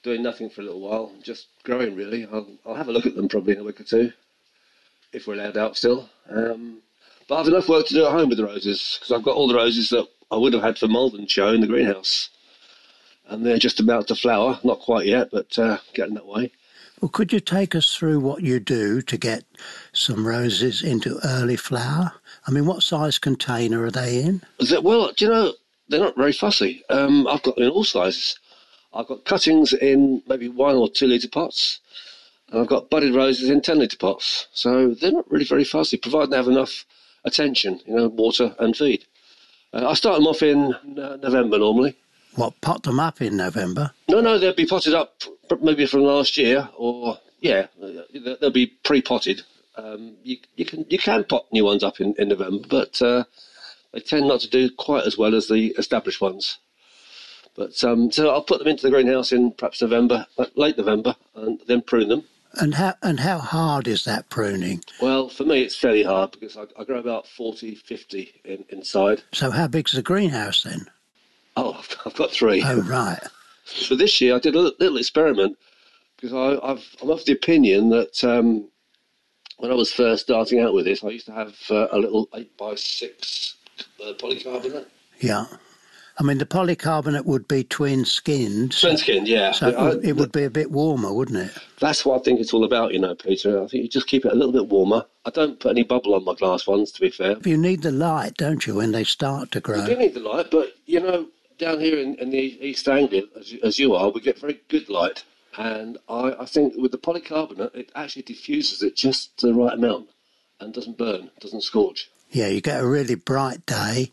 doing 0.02 0.22
nothing 0.22 0.48
for 0.48 0.62
a 0.62 0.64
little 0.64 0.80
while, 0.80 1.12
just 1.22 1.48
growing 1.64 1.94
really. 1.94 2.26
I'll 2.32 2.46
I'll 2.66 2.74
have 2.74 2.88
a 2.88 2.92
look 2.92 3.06
at 3.06 3.14
them 3.14 3.28
probably 3.28 3.54
in 3.54 3.60
a 3.60 3.64
week 3.64 3.80
or 3.80 3.84
two, 3.84 4.12
if 5.12 5.26
we're 5.26 5.34
allowed 5.34 5.56
out 5.58 5.76
still. 5.76 6.08
Um, 6.30 6.78
but 7.28 7.40
I've 7.40 7.48
enough 7.48 7.68
work 7.68 7.86
to 7.86 7.94
do 7.94 8.06
at 8.06 8.12
home 8.12 8.28
with 8.28 8.38
the 8.38 8.44
roses 8.46 8.98
because 8.98 9.12
I've 9.12 9.22
got 9.24 9.36
all 9.36 9.48
the 9.48 9.54
roses 9.54 9.90
that 9.90 10.06
I 10.30 10.36
would 10.36 10.52
have 10.54 10.62
had 10.62 10.78
for 10.78 10.88
Malvern 10.88 11.26
show 11.26 11.48
in 11.48 11.60
the 11.60 11.66
greenhouse, 11.66 12.30
and 13.28 13.44
they're 13.44 13.58
just 13.58 13.80
about 13.80 14.08
to 14.08 14.14
flower. 14.14 14.58
Not 14.64 14.80
quite 14.80 15.06
yet, 15.06 15.28
but 15.30 15.58
uh, 15.58 15.78
getting 15.94 16.14
that 16.14 16.26
way. 16.26 16.52
Well, 17.00 17.08
could 17.08 17.32
you 17.32 17.40
take 17.40 17.74
us 17.74 17.94
through 17.94 18.20
what 18.20 18.42
you 18.42 18.60
do 18.60 19.00
to 19.02 19.16
get 19.16 19.44
some 19.92 20.26
roses 20.26 20.82
into 20.82 21.18
early 21.24 21.56
flower? 21.56 22.12
I 22.46 22.50
mean, 22.50 22.66
what 22.66 22.82
size 22.82 23.18
container 23.18 23.84
are 23.84 23.90
they 23.90 24.22
in? 24.22 24.42
Well, 24.82 25.12
do 25.16 25.24
you 25.24 25.30
know 25.30 25.52
they're 25.90 26.00
not 26.00 26.16
very 26.16 26.32
fussy. 26.32 26.84
Um, 26.88 27.26
I've 27.26 27.42
got 27.42 27.56
them 27.56 27.64
in 27.64 27.70
all 27.70 27.84
sizes. 27.84 28.38
I've 28.94 29.08
got 29.08 29.24
cuttings 29.24 29.72
in 29.72 30.22
maybe 30.28 30.48
one 30.48 30.76
or 30.76 30.88
two 30.88 31.06
litre 31.06 31.28
pots, 31.28 31.80
and 32.50 32.60
I've 32.60 32.68
got 32.68 32.90
budded 32.90 33.14
roses 33.14 33.50
in 33.50 33.60
ten 33.60 33.78
litre 33.78 33.98
pots. 33.98 34.46
So 34.52 34.94
they're 34.94 35.12
not 35.12 35.30
really 35.30 35.44
very 35.44 35.64
fussy, 35.64 35.96
provided 35.96 36.30
they 36.30 36.36
have 36.36 36.48
enough 36.48 36.86
attention, 37.24 37.80
you 37.86 37.94
know, 37.96 38.08
water 38.08 38.54
and 38.58 38.76
feed. 38.76 39.04
Uh, 39.72 39.88
I 39.88 39.94
start 39.94 40.16
them 40.16 40.26
off 40.26 40.42
in 40.42 40.74
uh, 40.74 41.16
November 41.16 41.58
normally. 41.58 41.96
What, 42.36 42.60
pot 42.60 42.84
them 42.84 43.00
up 43.00 43.20
in 43.20 43.36
November? 43.36 43.90
No, 44.08 44.20
no, 44.20 44.38
they'll 44.38 44.54
be 44.54 44.66
potted 44.66 44.94
up 44.94 45.22
maybe 45.60 45.86
from 45.86 46.02
last 46.02 46.36
year, 46.36 46.68
or 46.76 47.18
yeah, 47.40 47.66
they'll 48.40 48.50
be 48.50 48.66
pre-potted. 48.66 49.42
Um, 49.76 50.16
you, 50.22 50.38
you 50.56 50.64
can 50.64 50.84
you 50.88 50.98
can 50.98 51.24
pot 51.24 51.46
new 51.52 51.64
ones 51.64 51.82
up 51.82 52.00
in, 52.00 52.14
in 52.18 52.28
November, 52.28 52.66
but 52.68 53.00
uh, 53.00 53.24
they 53.92 54.00
tend 54.00 54.28
not 54.28 54.40
to 54.40 54.50
do 54.50 54.70
quite 54.70 55.06
as 55.06 55.16
well 55.16 55.34
as 55.34 55.48
the 55.48 55.68
established 55.78 56.20
ones. 56.20 56.58
But 57.56 57.82
um, 57.82 58.12
so 58.12 58.30
I'll 58.30 58.42
put 58.42 58.58
them 58.58 58.68
into 58.68 58.82
the 58.82 58.90
greenhouse 58.90 59.32
in 59.32 59.52
perhaps 59.52 59.82
November, 59.82 60.26
uh, 60.38 60.46
late 60.54 60.78
November, 60.78 61.16
and 61.34 61.60
then 61.66 61.82
prune 61.82 62.08
them. 62.08 62.24
And 62.54 62.74
how 62.74 62.94
and 63.02 63.20
how 63.20 63.38
hard 63.38 63.86
is 63.86 64.04
that 64.04 64.28
pruning? 64.28 64.82
Well, 65.00 65.28
for 65.28 65.44
me, 65.44 65.62
it's 65.62 65.76
fairly 65.76 66.02
hard 66.02 66.32
because 66.32 66.56
I, 66.56 66.64
I 66.78 66.84
grow 66.84 66.98
about 66.98 67.26
40, 67.26 67.76
50 67.76 68.40
in, 68.44 68.64
inside. 68.70 69.22
So 69.32 69.50
how 69.50 69.68
big's 69.68 69.92
the 69.92 70.02
greenhouse 70.02 70.62
then? 70.62 70.86
Oh, 71.56 71.80
I've 72.06 72.14
got 72.14 72.30
three. 72.30 72.62
Oh, 72.64 72.80
right. 72.82 73.20
So 73.74 73.94
this 73.94 74.20
year 74.20 74.36
I 74.36 74.38
did 74.38 74.54
a 74.54 74.60
little, 74.60 74.96
experiment 74.96 75.56
because 76.16 76.32
I, 76.32 76.66
I've, 76.66 76.84
I'm 77.02 77.10
of 77.10 77.24
the 77.24 77.32
opinion 77.32 77.90
that 77.90 78.22
um, 78.24 78.68
when 79.58 79.70
I 79.70 79.74
was 79.74 79.92
first 79.92 80.24
starting 80.24 80.60
out 80.60 80.74
with 80.74 80.84
this, 80.84 81.02
I 81.04 81.08
used 81.08 81.26
to 81.26 81.32
have 81.32 81.54
uh, 81.70 81.88
a 81.92 81.98
little 81.98 82.28
eight 82.34 82.56
by 82.56 82.74
six 82.74 83.54
uh, 84.02 84.12
polycarbonate. 84.14 84.86
Yeah. 85.20 85.46
I 86.18 86.22
mean, 86.22 86.36
the 86.36 86.44
polycarbonate 86.44 87.24
would 87.24 87.48
be 87.48 87.64
twin 87.64 88.04
skinned. 88.04 88.78
Twin 88.78 88.98
skinned, 88.98 89.26
yeah. 89.26 89.52
So 89.52 89.68
it 89.68 89.74
I- 89.76 89.88
would, 89.88 90.04
it 90.04 90.16
would 90.16 90.32
be 90.32 90.44
a 90.44 90.50
bit 90.50 90.70
warmer, 90.70 91.12
wouldn't 91.14 91.38
it? 91.38 91.52
That's 91.78 92.04
what 92.04 92.20
I 92.20 92.22
think 92.22 92.40
it's 92.40 92.52
all 92.52 92.64
about, 92.64 92.92
you 92.92 92.98
know, 92.98 93.14
Peter. 93.14 93.62
I 93.62 93.66
think 93.66 93.84
you 93.84 93.88
just 93.88 94.06
keep 94.06 94.26
it 94.26 94.32
a 94.32 94.34
little 94.34 94.52
bit 94.52 94.66
warmer. 94.66 95.06
I 95.24 95.30
don't 95.30 95.58
put 95.58 95.70
any 95.70 95.82
bubble 95.82 96.14
on 96.14 96.24
my 96.24 96.34
glass 96.34 96.66
ones, 96.66 96.92
to 96.92 97.00
be 97.00 97.08
fair. 97.08 97.36
You 97.44 97.56
need 97.56 97.82
the 97.82 97.90
light, 97.90 98.34
don't 98.36 98.66
you, 98.66 98.74
when 98.74 98.92
they 98.92 99.04
start 99.04 99.50
to 99.52 99.60
grow? 99.60 99.86
do 99.86 99.96
need 99.96 100.14
the 100.14 100.20
light, 100.20 100.50
but 100.50 100.74
you 100.84 101.00
know, 101.00 101.26
down 101.60 101.78
here 101.78 101.98
in, 101.98 102.14
in 102.16 102.30
the 102.30 102.38
East 102.38 102.88
Anglia, 102.88 103.22
as, 103.38 103.52
you- 103.52 103.60
as 103.62 103.78
you 103.78 103.94
are, 103.94 104.10
we 104.10 104.20
get 104.20 104.38
very 104.40 104.60
good 104.68 104.88
light. 104.88 105.22
And 105.56 105.98
I, 106.08 106.34
I 106.40 106.44
think 106.46 106.74
with 106.76 106.90
the 106.92 106.98
polycarbonate, 106.98 107.74
it 107.74 107.92
actually 107.94 108.22
diffuses 108.22 108.82
it 108.82 108.96
just 108.96 109.40
the 109.40 109.52
right 109.52 109.74
amount 109.74 110.08
and 110.58 110.72
doesn't 110.72 110.96
burn, 110.98 111.30
doesn't 111.40 111.62
scorch. 111.62 112.10
Yeah, 112.30 112.48
you 112.48 112.60
get 112.60 112.80
a 112.80 112.86
really 112.86 113.14
bright 113.16 113.66
day. 113.66 114.12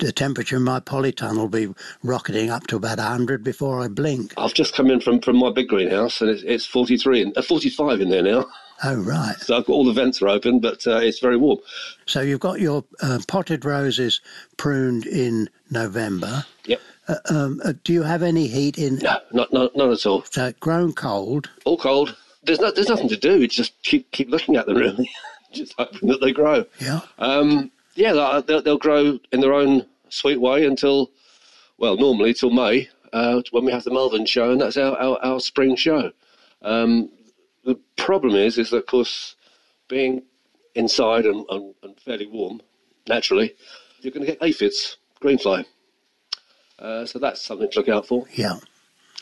The 0.00 0.10
temperature 0.10 0.56
in 0.56 0.64
my 0.64 0.80
polytunnel 0.80 1.36
will 1.38 1.48
be 1.48 1.68
rocketing 2.02 2.50
up 2.50 2.66
to 2.66 2.76
about 2.76 2.98
100 2.98 3.44
before 3.44 3.80
I 3.80 3.86
blink. 3.88 4.34
I've 4.36 4.54
just 4.54 4.74
come 4.74 4.90
in 4.90 5.00
from, 5.00 5.20
from 5.20 5.36
my 5.36 5.50
big 5.52 5.68
greenhouse 5.68 6.20
and 6.20 6.30
it's, 6.30 6.42
it's 6.42 6.66
43 6.66 7.22
and 7.22 7.38
uh, 7.38 7.42
45 7.42 8.00
in 8.00 8.10
there 8.10 8.22
now. 8.22 8.46
Oh, 8.84 8.96
right. 8.96 9.36
So 9.40 9.56
I've 9.56 9.64
got 9.64 9.72
all 9.72 9.84
the 9.84 9.92
vents 9.92 10.22
are 10.22 10.28
open, 10.28 10.60
but 10.60 10.86
uh, 10.86 10.98
it's 10.98 11.18
very 11.18 11.36
warm. 11.36 11.58
So 12.06 12.20
you've 12.20 12.40
got 12.40 12.60
your 12.60 12.84
uh, 13.02 13.18
potted 13.26 13.64
roses 13.64 14.20
pruned 14.56 15.06
in 15.06 15.50
November. 15.70 16.44
Yep. 16.66 16.80
Uh, 17.08 17.16
um, 17.30 17.60
uh, 17.64 17.72
do 17.84 17.92
you 17.92 18.02
have 18.02 18.22
any 18.22 18.46
heat 18.46 18.78
in? 18.78 18.96
No, 18.96 19.18
not, 19.32 19.52
not, 19.52 19.74
not 19.74 19.90
at 19.90 20.06
all. 20.06 20.22
So 20.22 20.52
grown 20.60 20.92
cold. 20.92 21.50
All 21.64 21.78
cold. 21.78 22.16
there's 22.44 22.58
there's 22.58 22.88
nothing 22.88 23.08
to 23.08 23.16
do. 23.16 23.46
Just 23.48 23.82
keep 23.82 24.10
keep 24.12 24.30
looking 24.30 24.56
at 24.56 24.66
them 24.66 24.76
really, 24.76 25.10
just 25.52 25.74
hoping 25.78 26.08
that 26.08 26.20
they 26.20 26.32
grow. 26.32 26.64
Yeah. 26.80 27.00
Um, 27.18 27.70
yeah, 27.94 28.12
they'll, 28.46 28.62
they'll, 28.62 28.78
grow 28.78 29.18
in 29.32 29.40
their 29.40 29.54
own 29.54 29.84
sweet 30.08 30.40
way 30.40 30.64
until, 30.64 31.10
well, 31.78 31.96
normally 31.96 32.32
till 32.32 32.50
May 32.50 32.88
uh, 33.12 33.42
when 33.50 33.64
we 33.64 33.72
have 33.72 33.82
the 33.82 33.90
Malvern 33.90 34.24
show, 34.24 34.52
and 34.52 34.60
that's 34.60 34.76
our 34.76 34.96
our, 34.98 35.18
our 35.24 35.40
spring 35.40 35.74
show. 35.74 36.12
Um, 36.62 37.10
the 37.64 37.78
problem 37.96 38.34
is, 38.34 38.58
is 38.58 38.70
that 38.70 38.78
of 38.78 38.86
course, 38.86 39.36
being 39.88 40.22
inside 40.74 41.26
and, 41.26 41.44
and, 41.50 41.74
and 41.82 42.00
fairly 42.00 42.26
warm, 42.26 42.60
naturally, 43.06 43.54
you're 44.00 44.12
going 44.12 44.24
to 44.26 44.32
get 44.32 44.42
aphids, 44.42 44.96
greenfly. 45.20 45.64
Uh, 46.78 47.04
so 47.04 47.18
that's 47.18 47.42
something 47.42 47.70
to 47.70 47.78
look 47.80 47.88
out 47.88 48.06
for. 48.06 48.26
Yeah. 48.32 48.58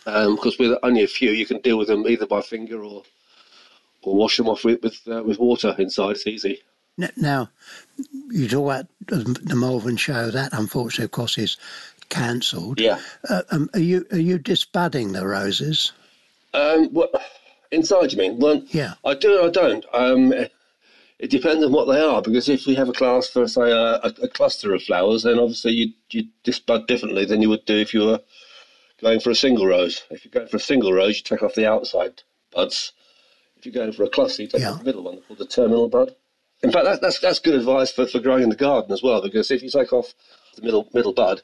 Because 0.05 0.59
with 0.59 0.79
only 0.83 1.03
a 1.03 1.09
few, 1.09 1.31
you 1.31 1.47
can 1.47 1.61
deal 1.61 1.79
with 1.79 1.89
them 1.89 2.07
either 2.07 2.27
by 2.27 2.41
finger 2.41 2.85
or 2.85 3.03
or 4.03 4.15
wash 4.15 4.37
them 4.37 4.49
off 4.49 4.65
with 4.65 4.81
with, 4.83 5.01
uh, 5.09 5.23
with 5.25 5.39
water 5.39 5.75
inside. 5.79 6.13
It's 6.13 6.27
easy. 6.27 6.63
Now, 7.17 7.51
you 8.31 8.49
talk 8.49 8.65
about 8.65 8.87
the 9.47 9.57
Malvern 9.57 9.97
show. 9.97 10.31
That, 10.31 10.53
unfortunately, 10.53 11.07
of 11.07 11.11
course, 11.11 11.39
is 11.39 11.57
cancelled. 12.09 12.81
Yeah. 12.81 13.01
Uh, 13.29 13.43
um, 13.51 13.69
are 13.75 13.81
you 13.81 14.07
are 14.13 14.19
you 14.19 14.39
disbudding 14.39 15.13
the 15.13 15.27
roses? 15.27 15.93
Um, 16.55 16.87
what 16.93 17.11
inside 17.77 18.13
you 18.13 18.19
mean? 18.19 18.39
Well, 18.39 18.63
Yeah. 18.71 18.95
I 19.05 19.15
do. 19.15 19.45
I 19.45 19.51
don't. 19.51 19.85
Um, 19.93 20.33
it 21.19 21.31
depends 21.31 21.65
on 21.65 21.73
what 21.73 21.87
they 21.87 22.01
are 22.01 22.21
because 22.21 22.49
if 22.49 22.67
we 22.67 22.75
have 22.75 22.89
a 22.89 22.93
class 22.93 23.29
for 23.29 23.47
say 23.49 23.71
a, 23.71 23.95
a, 24.03 24.13
a 24.23 24.29
cluster 24.29 24.75
of 24.75 24.83
flowers, 24.83 25.23
then 25.23 25.39
obviously 25.39 25.73
you 25.73 25.87
you 26.11 26.25
disbud 26.45 26.87
differently 26.87 27.25
than 27.25 27.41
you 27.43 27.49
would 27.49 27.65
do 27.65 27.77
if 27.77 27.95
you 27.95 28.05
were 28.05 28.21
going 29.01 29.21
for 29.21 29.31
a 29.31 29.35
single 29.35 29.67
rose. 29.67 30.03
If 30.11 30.25
you're 30.25 30.33
going 30.33 30.49
for 30.49 30.57
a 30.59 30.61
single 30.61 30.93
rose, 30.93 31.17
you 31.19 31.23
take 31.23 31.43
off 31.43 31.55
the 31.55 31.69
outside 31.71 32.23
buds. 32.53 32.93
If 33.57 33.65
you're 33.65 33.73
going 33.75 33.93
for 33.93 34.05
a 34.05 34.11
cluster, 34.11 34.43
you 34.43 34.49
take 34.49 34.61
Yeah. 34.61 34.73
off 34.73 34.79
the 34.81 34.85
middle 34.85 35.05
one 35.05 35.21
called 35.23 35.39
the 35.39 35.47
terminal 35.47 35.89
bud. 35.89 36.15
In 36.63 36.71
fact, 36.73 36.85
that, 36.85 37.01
that's 37.01 37.19
that's 37.21 37.39
good 37.39 37.55
advice 37.55 37.91
for, 37.93 38.07
for 38.07 38.19
growing 38.19 38.43
in 38.43 38.49
the 38.51 38.57
garden 38.57 38.93
as 38.93 39.03
well 39.03 39.23
because 39.23 39.51
if 39.51 39.63
you 39.63 39.71
take 39.71 39.93
off 39.93 40.13
the 40.57 40.63
middle 40.63 40.89
middle 40.93 41.13
bud, 41.15 41.43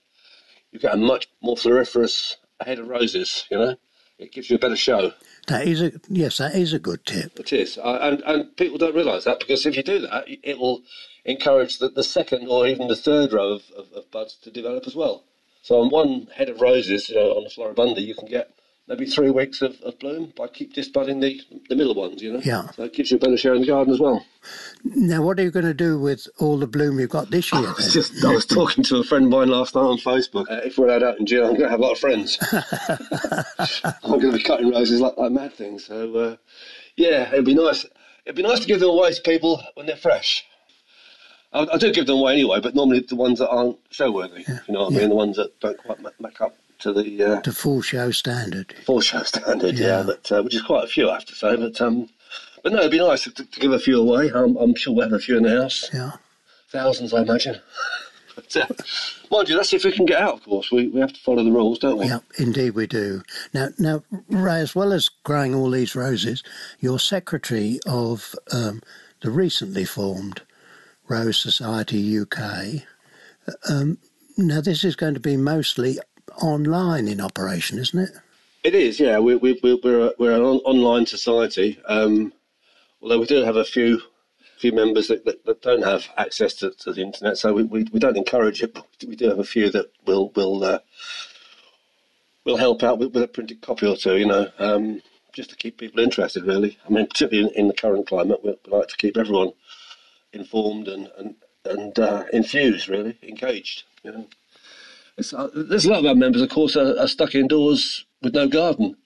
you 0.71 0.79
get 0.79 0.95
a 0.95 0.97
much 0.99 1.29
more 1.43 1.57
floriferous 1.57 2.37
head 2.65 2.79
of 2.79 2.89
roses. 2.89 3.47
You 3.51 3.59
know, 3.59 3.75
it 4.23 4.33
gives 4.33 4.51
you 4.51 4.57
a 4.57 4.59
better 4.59 4.77
show. 4.77 5.13
That 5.49 5.67
is 5.67 5.83
a 5.83 5.93
yes. 6.09 6.39
That 6.39 6.55
is 6.55 6.73
a 6.73 6.79
good 6.79 7.05
tip. 7.05 7.39
It 7.39 7.53
is, 7.53 7.79
and 7.83 8.23
and 8.23 8.57
people 8.57 8.79
don't 8.79 8.95
realise 8.95 9.25
that 9.25 9.41
because 9.41 9.67
if 9.67 9.77
you 9.77 9.83
do 9.83 9.99
that, 10.01 10.25
it 10.27 10.59
will 10.59 10.83
encourage 11.25 11.79
the, 11.79 11.89
the 11.89 12.05
second 12.05 12.49
or 12.49 12.67
even 12.67 12.89
the 12.89 12.97
third 12.97 13.33
row 13.33 13.53
of, 13.53 13.63
of, 13.77 13.93
of 13.93 14.11
buds 14.11 14.35
to 14.43 14.51
develop 14.51 14.87
as 14.87 14.95
well. 14.95 15.25
So 15.63 15.81
on 15.81 15.91
one 15.91 16.29
head 16.35 16.49
of 16.49 16.61
roses, 16.61 17.09
you 17.09 17.15
know, 17.17 17.33
on 17.33 17.45
the 17.45 17.51
floribunda, 17.51 18.05
you 18.05 18.15
can 18.15 18.29
get 18.29 18.51
maybe 18.89 19.07
three 19.07 19.31
weeks 19.31 19.63
of, 19.63 19.81
of 19.83 19.99
bloom 19.99 20.33
by 20.37 20.47
keep 20.49 20.73
disbudding 20.73 21.21
the 21.21 21.41
the 21.69 21.77
middle 21.77 21.95
ones. 21.95 22.23
You 22.23 22.35
know, 22.35 22.41
Yeah. 22.45 22.71
So 22.71 22.85
it 22.85 22.93
gives 22.93 23.11
you 23.11 23.17
a 23.17 23.21
better 23.21 23.37
share 23.37 23.55
in 23.55 23.61
the 23.61 23.67
garden 23.67 23.93
as 23.93 24.01
well. 24.01 24.25
Now, 24.85 25.23
what 25.23 25.39
are 25.39 25.43
you 25.43 25.51
going 25.51 25.67
to 25.67 25.75
do 25.75 25.99
with 25.99 26.27
all 26.39 26.59
the 26.59 26.67
bloom 26.67 26.99
you've 26.99 27.11
got 27.11 27.31
this 27.31 27.53
year? 27.53 27.63
I 27.67 27.73
was 27.73 27.93
just 27.93 28.25
I 28.25 28.33
was 28.33 28.47
talking 28.47 28.85
to 28.85 28.97
a 28.97 29.05
friend 29.05 29.27
of 29.27 29.31
mine 29.31 29.49
last 29.49 29.75
night 29.75 29.83
on 29.83 29.99
Facebook. 29.99 30.51
Uh, 30.51 30.61
if 30.65 30.79
we're 30.79 30.89
allowed 30.89 31.03
out 31.03 31.19
in 31.19 31.27
June, 31.27 31.45
I'm 31.45 31.55
going 31.57 31.65
to 31.65 31.71
have 31.71 31.81
a 31.81 31.83
lot 31.83 31.93
of 31.93 31.99
friends. 31.99 32.39
I'm 34.03 34.19
going 34.19 34.33
to 34.33 34.39
be 34.39 34.43
cutting 34.43 34.71
roses 34.71 35.01
like, 35.01 35.17
like 35.17 35.33
mad 35.33 35.55
things. 35.55 35.85
So 35.87 36.17
uh, 36.17 36.37
yeah, 36.97 37.33
it'd 37.33 37.45
be 37.45 37.55
nice. 37.55 37.87
It'd 38.25 38.37
be 38.37 38.43
nice 38.43 38.61
to 38.61 38.67
give 38.67 38.81
them 38.81 38.91
away 38.91 39.13
to 39.13 39.23
people 39.23 39.63
when 39.75 39.87
they're 39.87 39.97
fresh. 39.97 40.45
I, 41.53 41.67
I 41.73 41.77
do 41.77 41.93
give 41.93 42.07
them 42.07 42.19
away 42.19 42.35
anyway, 42.35 42.61
but 42.61 42.75
normally 42.75 43.01
the 43.01 43.17
ones 43.17 43.39
that 43.41 43.49
aren't 43.49 43.79
show 43.91 44.11
worthy. 44.11 44.45
You 44.47 44.75
know 44.75 44.85
what 44.85 44.95
I 44.95 44.97
mean? 44.97 45.09
The 45.09 45.15
ones 45.15 45.37
that 45.37 45.59
don't 45.61 45.77
quite 45.79 45.99
make 46.21 46.41
up 46.41 46.57
to 46.83 46.93
the 46.93 47.23
uh, 47.23 47.41
The 47.41 47.53
full 47.53 47.83
show 47.83 48.11
standard. 48.11 48.75
full 48.85 49.01
show 49.01 49.23
standard. 49.23 49.79
Yeah, 49.79 49.87
Yeah. 49.99 50.03
but, 50.07 50.33
uh, 50.33 50.43
which 50.43 50.55
is 50.55 50.63
quite 50.63 50.85
a 50.85 50.89
few, 50.89 51.11
I 51.11 51.15
have 51.15 51.25
to 51.27 51.35
say. 51.35 51.57
But 51.57 51.81
um, 51.81 52.09
but 52.63 52.73
no, 52.73 52.79
it'd 52.81 52.91
be 52.93 52.99
nice 52.99 53.25
to, 53.25 53.31
to 53.33 53.61
give 53.61 53.73
a 53.73 53.79
few 53.79 54.01
away. 54.01 54.31
I'm, 54.33 54.57
I'm 54.57 54.75
sure 54.75 54.95
we'll 54.95 55.05
have 55.09 55.13
a 55.13 55.19
few 55.19 55.37
in 55.37 55.43
the 55.43 55.63
house. 55.63 55.91
Yeah. 55.93 56.13
Thousands, 56.71 57.13
I 57.13 57.23
imagine. 57.23 57.57
but, 58.37 58.57
uh, 58.57 58.67
mind 59.31 59.49
you, 59.49 59.57
that's 59.57 59.73
if 59.73 59.85
we 59.85 59.93
can 59.93 60.07
get 60.07 60.21
out, 60.23 60.35
of 60.35 60.45
course. 60.45 60.71
We, 60.71 60.89
we 60.89 61.01
have 61.01 61.13
to 61.13 61.21
follow 61.21 61.43
the 61.45 61.51
rules, 61.51 61.79
don't 61.81 61.99
we? 61.99 62.07
Yeah, 62.07 62.21
indeed 62.39 62.71
we 62.71 62.87
do. 62.87 63.23
Now, 63.53 63.69
now, 63.79 64.05
Ray, 64.29 64.61
as 64.61 64.75
well 64.75 64.93
as 64.93 65.09
growing 65.25 65.55
all 65.55 65.71
these 65.71 65.95
roses, 65.97 66.43
you're 66.81 66.99
secretary 67.01 67.79
of 67.87 68.35
um, 68.53 68.81
the 69.23 69.31
recently 69.31 69.85
formed 69.85 70.43
Rose 71.09 71.37
Society 71.39 72.19
UK. 72.21 72.85
Um, 73.69 73.99
now, 74.39 74.61
this 74.61 74.85
is 74.85 74.95
going 74.97 75.15
to 75.15 75.21
be 75.21 75.37
mostly 75.37 75.99
online 76.41 77.09
in 77.09 77.21
operation, 77.21 77.79
isn't 77.79 77.99
it? 77.99 78.11
It 78.65 78.75
is, 78.75 79.01
yeah. 79.01 79.19
We, 79.19 79.35
we, 79.37 79.59
we, 79.63 79.81
we're, 79.83 80.09
a, 80.09 80.13
we're 80.19 80.37
an 80.37 80.43
on, 80.43 80.59
online 80.59 81.07
society, 81.07 81.81
um, 81.87 82.33
although 83.01 83.19
we 83.19 83.27
do 83.27 83.43
have 83.43 83.57
a 83.57 83.65
few 83.65 84.01
few 84.59 84.73
members 84.73 85.09
that, 85.09 85.25
that, 85.25 85.45
that 85.45 85.61
don't 85.61 85.83
have 85.83 86.09
access 86.17 86.55
to, 86.55 86.71
to 86.71 86.93
the 86.93 87.03
internet, 87.03 87.37
so 87.37 87.53
we, 87.53 87.65
we, 87.65 87.85
we 87.93 87.99
don't 87.99 88.17
encourage 88.17 88.63
it, 88.63 88.73
but 88.73 88.87
we 89.09 89.17
do 89.17 89.29
have 89.29 89.41
a 89.41 89.45
few 89.45 89.69
that 89.71 89.91
will 90.07 90.31
will 90.37 90.63
uh, 90.63 90.79
will 92.45 92.57
help 92.57 92.85
out 92.85 92.99
with, 92.99 93.13
with 93.13 93.25
a 93.25 93.29
printed 93.29 93.61
copy 93.61 93.87
or 93.87 93.97
two, 93.97 94.17
you 94.17 94.27
know, 94.27 94.49
um, 94.61 95.03
just 95.33 95.51
to 95.51 95.57
keep 95.57 95.79
people 95.79 95.99
interested, 95.99 96.45
really. 96.45 96.79
I 96.87 96.93
mean, 96.93 97.07
particularly 97.09 97.49
in, 97.49 97.61
in 97.63 97.67
the 97.69 97.75
current 97.75 98.07
climate, 98.07 98.45
we, 98.45 98.55
we 98.65 98.79
like 98.79 98.89
to 98.89 98.97
keep 98.97 99.17
everyone 99.17 99.53
informed 100.33 100.87
and 100.87 101.11
and, 101.19 101.35
and 101.65 101.99
uh, 101.99 102.25
infused, 102.33 102.89
really, 102.89 103.19
engaged, 103.23 103.83
you 104.05 104.13
know. 104.13 104.27
Uh, 105.19 105.49
there's 105.55 105.85
a 105.85 105.91
lot 105.91 106.01
of 106.01 106.07
our 106.07 106.15
members, 106.15 106.43
of 106.43 106.49
course, 106.49 106.77
are, 106.77 106.99
are 106.99 107.09
stuck 107.09 107.35
indoors 107.35 108.05
with 108.23 108.35
no 108.35 108.49
garden, 108.49 108.97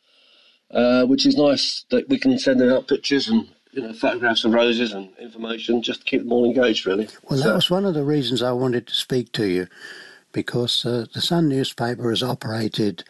uh, 0.70 1.04
which 1.04 1.26
is 1.26 1.36
nice 1.36 1.84
that 1.90 2.08
we 2.08 2.18
can 2.18 2.38
send 2.38 2.60
them 2.60 2.72
out 2.72 2.88
pictures 2.88 3.28
and 3.28 3.48
you 3.72 3.82
know 3.82 3.92
photographs 3.92 4.44
of 4.44 4.52
roses 4.54 4.92
and 4.92 5.10
information 5.18 5.82
just 5.82 6.00
to 6.00 6.06
keep 6.06 6.22
them 6.22 6.32
all 6.32 6.44
engaged, 6.44 6.86
really. 6.86 7.08
Well, 7.28 7.38
So- 7.38 7.48
that 7.48 7.54
was 7.54 7.70
one 7.70 7.84
of 7.84 7.94
the 7.94 8.04
reasons 8.04 8.42
I 8.42 8.52
wanted 8.52 8.86
to 8.86 8.94
speak 8.94 9.32
to 9.32 9.46
you, 9.46 9.66
because 10.32 10.86
uh, 10.86 11.06
the 11.12 11.20
Sun 11.20 11.48
newspaper 11.48 12.08
has 12.10 12.22
operated 12.22 13.04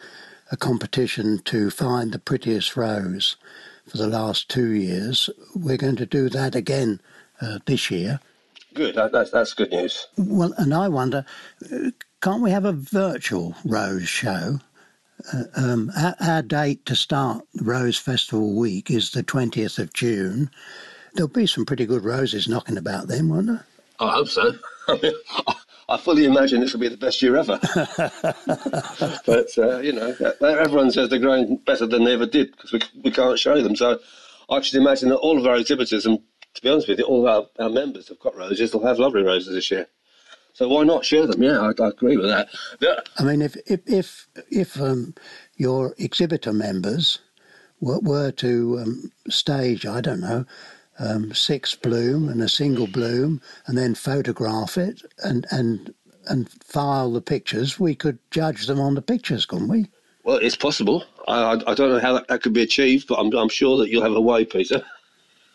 a 0.51 0.57
competition 0.57 1.39
to 1.45 1.69
find 1.69 2.11
the 2.11 2.19
prettiest 2.19 2.75
rose 2.77 3.35
for 3.85 3.97
the 3.97 4.07
last 4.07 4.49
two 4.49 4.69
years. 4.71 5.29
We're 5.55 5.77
going 5.77 5.97
to 5.97 6.05
do 6.05 6.29
that 6.29 6.55
again 6.55 6.99
uh, 7.41 7.59
this 7.65 7.91
year. 7.91 8.19
good. 8.73 8.95
That, 8.95 9.11
that's 9.11 9.31
that's 9.31 9.53
good 9.53 9.71
news. 9.71 10.07
Well, 10.17 10.53
and 10.57 10.73
I 10.73 10.87
wonder, 10.87 11.25
uh, 11.71 11.91
can't 12.21 12.41
we 12.41 12.51
have 12.51 12.65
a 12.65 12.73
virtual 12.73 13.55
rose 13.65 14.07
show? 14.07 14.59
Uh, 15.33 15.43
um, 15.55 15.91
our, 15.97 16.15
our 16.19 16.41
date 16.41 16.85
to 16.85 16.95
start 16.95 17.43
Rose 17.61 17.97
Festival 17.97 18.55
week 18.55 18.91
is 18.91 19.11
the 19.11 19.23
20th 19.23 19.79
of 19.79 19.93
June. 19.93 20.49
There'll 21.13 21.27
be 21.27 21.47
some 21.47 21.65
pretty 21.65 21.85
good 21.85 22.03
roses 22.03 22.47
knocking 22.47 22.77
about 22.77 23.07
then, 23.07 23.29
won't 23.29 23.47
there? 23.47 23.65
I 23.99 24.11
hope 24.11 24.27
so. 24.29 24.53
I, 25.89 25.97
fully 25.97 26.25
imagine 26.25 26.59
this 26.59 26.73
will 26.73 26.79
be 26.79 26.87
the 26.87 26.97
best 26.97 27.21
year 27.21 27.35
ever. 27.35 27.59
but 29.25 29.57
uh, 29.57 29.79
you 29.79 29.93
know, 29.93 30.15
everyone 30.41 30.91
says 30.91 31.09
they're 31.09 31.19
growing 31.19 31.57
better 31.57 31.87
than 31.87 32.03
they 32.03 32.13
ever 32.13 32.27
did 32.27 32.51
because 32.51 32.71
we 32.71 32.81
we 33.03 33.11
can't 33.11 33.39
show 33.39 33.61
them. 33.61 33.75
So 33.75 33.99
I 34.49 34.61
should 34.61 34.79
imagine 34.79 35.09
that 35.09 35.17
all 35.17 35.39
of 35.39 35.47
our 35.47 35.57
exhibitors 35.57 36.05
and 36.05 36.19
to 36.53 36.61
be 36.61 36.69
honest 36.69 36.87
with 36.87 36.99
you, 36.99 37.05
all 37.05 37.27
of 37.27 37.49
our, 37.57 37.65
our 37.65 37.69
members 37.71 38.07
have 38.09 38.19
got 38.19 38.35
roses. 38.35 38.71
They'll 38.71 38.85
have 38.85 38.99
lovely 38.99 39.23
roses 39.23 39.53
this 39.53 39.71
year. 39.71 39.87
So 40.57 40.67
why 40.67 40.85
not 40.85 41.05
share 41.05 41.27
them? 41.27 41.43
Yeah, 41.43 41.59
I, 41.59 41.83
I 41.83 41.89
agree 41.89 42.17
with 42.17 42.29
that. 42.29 42.49
Yeah. 42.79 42.95
I 43.19 43.23
mean, 43.23 43.43
if 43.43 43.55
if 43.67 43.81
if, 43.85 44.27
if 44.49 44.81
um, 44.81 45.13
your 45.55 45.93
exhibitor 45.99 46.51
members 46.51 47.19
were, 47.79 47.99
were 47.99 48.31
to 48.31 48.79
um, 48.79 49.11
stage, 49.29 49.85
I 49.85 50.01
don't 50.01 50.19
know, 50.19 50.45
um, 50.97 51.31
six 51.31 51.75
bloom 51.75 52.27
and 52.27 52.41
a 52.41 52.49
single 52.49 52.87
bloom, 52.87 53.39
and 53.67 53.77
then 53.77 53.93
photograph 53.93 54.79
it 54.79 55.03
and 55.23 55.45
and 55.51 55.93
and 56.25 56.49
file 56.49 57.11
the 57.11 57.21
pictures, 57.21 57.79
we 57.79 57.93
could 57.93 58.17
judge 58.31 58.65
them 58.65 58.79
on 58.79 58.95
the 58.95 59.01
pictures, 59.03 59.45
couldn't 59.45 59.67
we? 59.67 59.85
Well, 60.23 60.37
it's 60.37 60.55
possible. 60.55 61.05
I, 61.27 61.53
I, 61.53 61.53
I 61.53 61.73
don't 61.75 61.91
know 61.91 61.99
how 61.99 62.13
that, 62.13 62.29
that 62.29 62.41
could 62.41 62.53
be 62.53 62.63
achieved, 62.63 63.07
but 63.07 63.19
I'm, 63.19 63.31
I'm 63.37 63.47
sure 63.47 63.77
that 63.77 63.89
you'll 63.89 64.01
have 64.01 64.15
a 64.15 64.19
way, 64.19 64.43
Peter. 64.43 64.83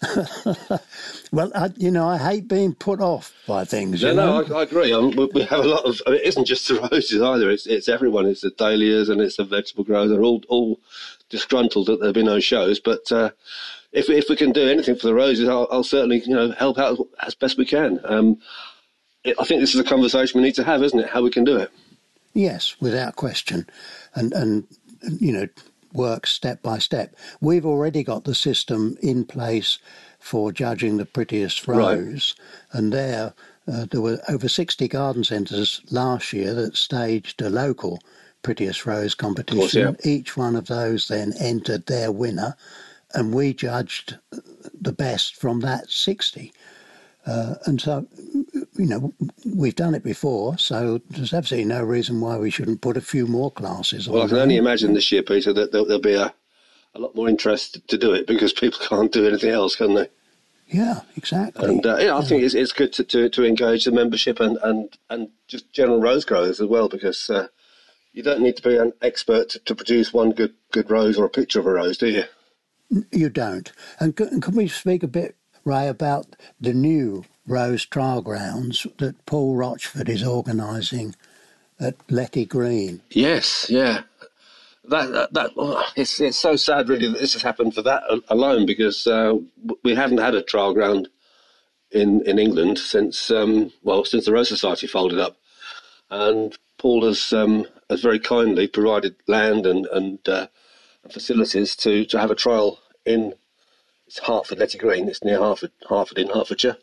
Well, 1.33 1.51
I, 1.55 1.71
you 1.79 1.91
know, 1.91 2.07
I 2.07 2.19
hate 2.19 2.47
being 2.47 2.75
put 2.75 3.01
off 3.01 3.35
by 3.47 3.65
things. 3.65 4.03
No, 4.03 4.13
no. 4.13 4.45
I, 4.55 4.61
I 4.61 4.63
agree. 4.65 4.93
Um, 4.93 5.13
we, 5.13 5.25
we 5.33 5.43
have 5.45 5.61
a 5.61 5.67
lot 5.67 5.87
of. 5.87 6.03
I 6.07 6.11
mean, 6.11 6.21
it 6.21 6.27
isn't 6.27 6.45
just 6.45 6.69
the 6.69 6.75
roses 6.93 7.23
either. 7.23 7.51
It's 7.51 7.67
it's 7.67 7.89
everyone. 7.89 8.27
It's 8.27 8.43
the 8.43 8.51
dahlias 8.51 9.09
and 9.09 9.19
it's 9.19 9.39
the 9.39 9.45
vegetable 9.45 9.83
growers. 9.83 10.11
They're 10.11 10.23
all 10.23 10.43
all 10.51 10.79
disgruntled 11.31 11.87
that 11.87 12.01
there'll 12.01 12.13
be 12.13 12.23
no 12.23 12.39
shows. 12.39 12.81
But 12.81 13.11
uh, 13.11 13.31
if 13.93 14.11
if 14.11 14.29
we 14.29 14.37
can 14.37 14.53
do 14.53 14.69
anything 14.69 14.95
for 14.95 15.07
the 15.07 15.15
roses, 15.15 15.49
I'll, 15.49 15.67
I'll 15.71 15.85
certainly 15.85 16.21
you 16.21 16.35
know 16.35 16.51
help 16.51 16.77
out 16.77 16.99
as 17.21 17.35
best 17.35 17.57
we 17.57 17.65
can. 17.65 17.99
Um, 18.05 18.39
it, 19.25 19.35
I 19.39 19.45
think 19.45 19.63
this 19.63 19.75
is 19.75 19.81
a 19.81 19.85
conversation 19.85 20.39
we 20.39 20.47
need 20.47 20.57
to 20.57 20.65
have, 20.65 20.83
isn't 20.83 21.01
it? 21.01 21.09
How 21.09 21.23
we 21.23 21.31
can 21.31 21.45
do 21.45 21.57
it. 21.57 21.71
Yes, 22.35 22.77
without 22.79 23.17
question, 23.17 23.67
and 24.15 24.35
and 24.35 24.67
you 25.19 25.33
know, 25.33 25.49
work 25.93 26.27
step 26.27 26.63
by 26.63 26.79
step. 26.79 27.15
We've 27.41 27.67
already 27.67 28.03
got 28.03 28.25
the 28.25 28.35
system 28.35 28.97
in 29.03 29.25
place 29.25 29.79
for 30.19 30.53
judging 30.53 30.97
the 30.97 31.05
prettiest 31.05 31.67
Right. 31.67 31.79
rose, 31.99 32.35
and 32.73 32.93
there 32.93 33.35
uh, 33.69 33.87
there 33.91 34.01
were 34.01 34.21
over 34.29 34.49
sixty 34.49 34.89
garden 34.89 35.23
centres 35.25 35.81
last 35.91 36.33
year 36.33 36.53
that 36.55 36.77
staged 36.77 37.41
a 37.43 37.49
local 37.51 38.01
prettiest 38.43 38.87
rose 38.87 39.15
competition. 39.15 39.81
yeah. 39.81 40.11
Each 40.11 40.37
one 40.37 40.57
of 40.57 40.67
those 40.67 41.07
then 41.09 41.33
entered 41.39 41.87
their 41.87 42.11
winner. 42.11 42.57
and 43.15 43.33
we 43.35 43.53
judged 43.53 44.17
the 44.81 44.93
best 44.93 45.37
from 45.37 45.61
that 45.61 45.91
60. 45.91 46.51
Uh, 47.27 47.55
and 47.67 47.79
so, 47.81 48.07
you 48.77 48.87
know, 48.87 49.13
we've 49.45 49.77
done 49.77 49.95
it 49.95 50.03
before, 50.03 50.57
so 50.59 51.01
there's 51.11 51.35
absolutely 51.35 51.69
no 51.69 51.83
reason 51.83 52.21
why 52.21 52.39
we 52.39 52.51
shouldn't 52.51 52.81
put 52.81 52.97
a 52.97 53.03
few 53.03 53.27
more 53.27 53.51
classes 53.51 54.09
on. 54.09 54.15
Well, 54.15 54.25
I 54.25 54.29
can 54.29 54.39
only 54.39 54.57
imagine 54.57 54.95
this 54.95 55.13
year, 55.13 55.23
Peter, 55.23 55.53
that 55.53 55.73
there'll, 55.73 55.87
there'll 55.87 56.01
be 56.01 56.15
a, 56.15 56.33
a 56.95 57.01
lot 57.01 57.15
more 57.15 57.29
interest 57.29 57.87
to 57.89 57.99
do 57.99 58.13
it 58.13 58.27
because 58.27 58.53
people 58.61 58.81
can't 58.81 59.13
do 59.13 59.27
anything 59.27 59.51
else, 59.51 59.77
can 59.77 59.95
they? 59.95 60.09
Yeah, 60.69 61.01
exactly. 61.17 61.69
And 61.69 61.85
uh, 61.85 61.99
yeah, 61.99 62.17
I 62.17 62.23
think 62.23 62.43
it's, 62.43 62.55
it's 62.55 62.73
good 62.73 62.95
to, 62.95 63.05
to, 63.05 63.29
to 63.29 63.45
engage 63.45 63.85
the 63.85 63.93
membership 63.93 64.41
and, 64.41 64.57
and, 64.63 64.97
and 65.11 65.29
just 65.47 65.71
general 65.73 66.01
rose 66.01 66.25
growers 66.25 66.61
as 66.61 66.67
well 66.67 66.89
because 66.89 67.29
uh, 67.29 67.49
you 68.13 68.23
don't 68.23 68.41
need 68.41 68.57
to 68.57 68.63
be 68.63 68.77
an 68.77 68.95
expert 69.03 69.51
to, 69.51 69.59
to 69.61 69.75
produce 69.75 70.15
one 70.15 70.31
good 70.31 70.55
good 70.71 70.91
rose 70.91 71.19
or 71.19 71.27
a 71.27 71.31
picture 71.31 71.61
of 71.61 71.67
a 71.67 71.73
rose, 71.73 71.99
do 71.99 72.09
you? 72.09 72.25
You 73.11 73.29
don't. 73.29 73.71
And 74.01 74.17
can, 74.17 74.41
can 74.41 74.57
we 74.57 74.69
speak 74.69 75.03
a 75.03 75.09
bit, 75.09 75.37
Ray, 75.65 75.89
about 75.89 76.37
the 76.59 76.73
new 76.73 77.25
Rose 77.47 77.85
Trial 77.85 78.23
Grounds 78.23 78.87
that 78.99 79.27
Paul 79.27 79.57
Rochford 79.57 80.09
is 80.09 80.23
organising 80.23 81.15
at 81.81 81.97
Letty 82.11 82.45
Green? 82.45 83.01
Yes, 83.11 83.67
yeah. 83.69 84.03
That 84.85 85.13
that, 85.13 85.33
that 85.33 85.51
oh, 85.57 85.85
it's 85.97 86.21
it's 86.21 86.37
so 86.37 86.57
sad, 86.57 86.89
really, 86.89 87.09
that 87.09 87.19
this 87.19 87.35
has 87.35 87.43
happened 87.43 87.75
for 87.75 87.83
that 87.83 88.03
alone 88.29 88.67
because 88.67 89.07
uh, 89.07 89.35
we 89.85 89.95
haven't 89.95 90.19
had 90.19 90.35
a 90.35 90.43
trial 90.43 90.75
ground 90.75 91.09
in 91.91 92.23
in 92.27 92.39
England 92.39 92.79
since 92.79 93.31
um, 93.31 93.73
well 93.83 94.05
since 94.05 94.25
the 94.25 94.33
Rose 94.33 94.49
Society 94.49 94.87
folded 94.87 95.21
up, 95.21 95.37
and 96.11 96.57
Paul 96.79 97.05
has 97.05 97.33
um, 97.33 97.67
has 97.89 98.03
very 98.03 98.19
kindly 98.19 98.67
provided 98.67 99.17
land 99.29 99.67
and 99.67 99.87
and 99.87 100.29
uh, 100.29 100.49
facilities 101.11 101.77
to 101.77 102.05
to 102.07 102.19
have 102.19 102.31
a 102.31 102.37
trial 102.37 102.81
in 103.05 103.35
it's 104.07 104.19
Hertford, 104.19 104.59
Letty 104.59 104.77
Green. 104.77 105.09
It's 105.09 105.25
near 105.25 105.39
Hertford, 105.39 105.73
Hertford 105.89 106.19
in 106.19 106.29
Hertfordshire, 106.29 106.77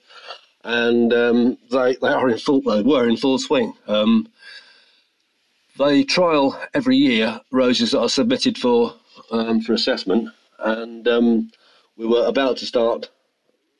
and 0.63 1.13
um, 1.13 1.57
they 1.71 1.95
they 2.01 2.07
are 2.07 2.29
in 2.29 2.37
full 2.37 2.61
they 2.61 2.81
were 2.81 3.07
in 3.07 3.17
full 3.17 3.39
swing. 3.39 3.73
Um, 3.87 4.27
they 5.77 6.03
trial 6.03 6.59
every 6.73 6.97
year 6.97 7.39
roses 7.51 7.91
that 7.91 8.01
are 8.01 8.09
submitted 8.09 8.57
for 8.57 8.93
um, 9.31 9.61
for 9.61 9.73
assessment, 9.73 10.29
and 10.59 11.07
um, 11.07 11.51
we 11.97 12.05
were 12.05 12.25
about 12.25 12.57
to 12.57 12.65
start 12.65 13.09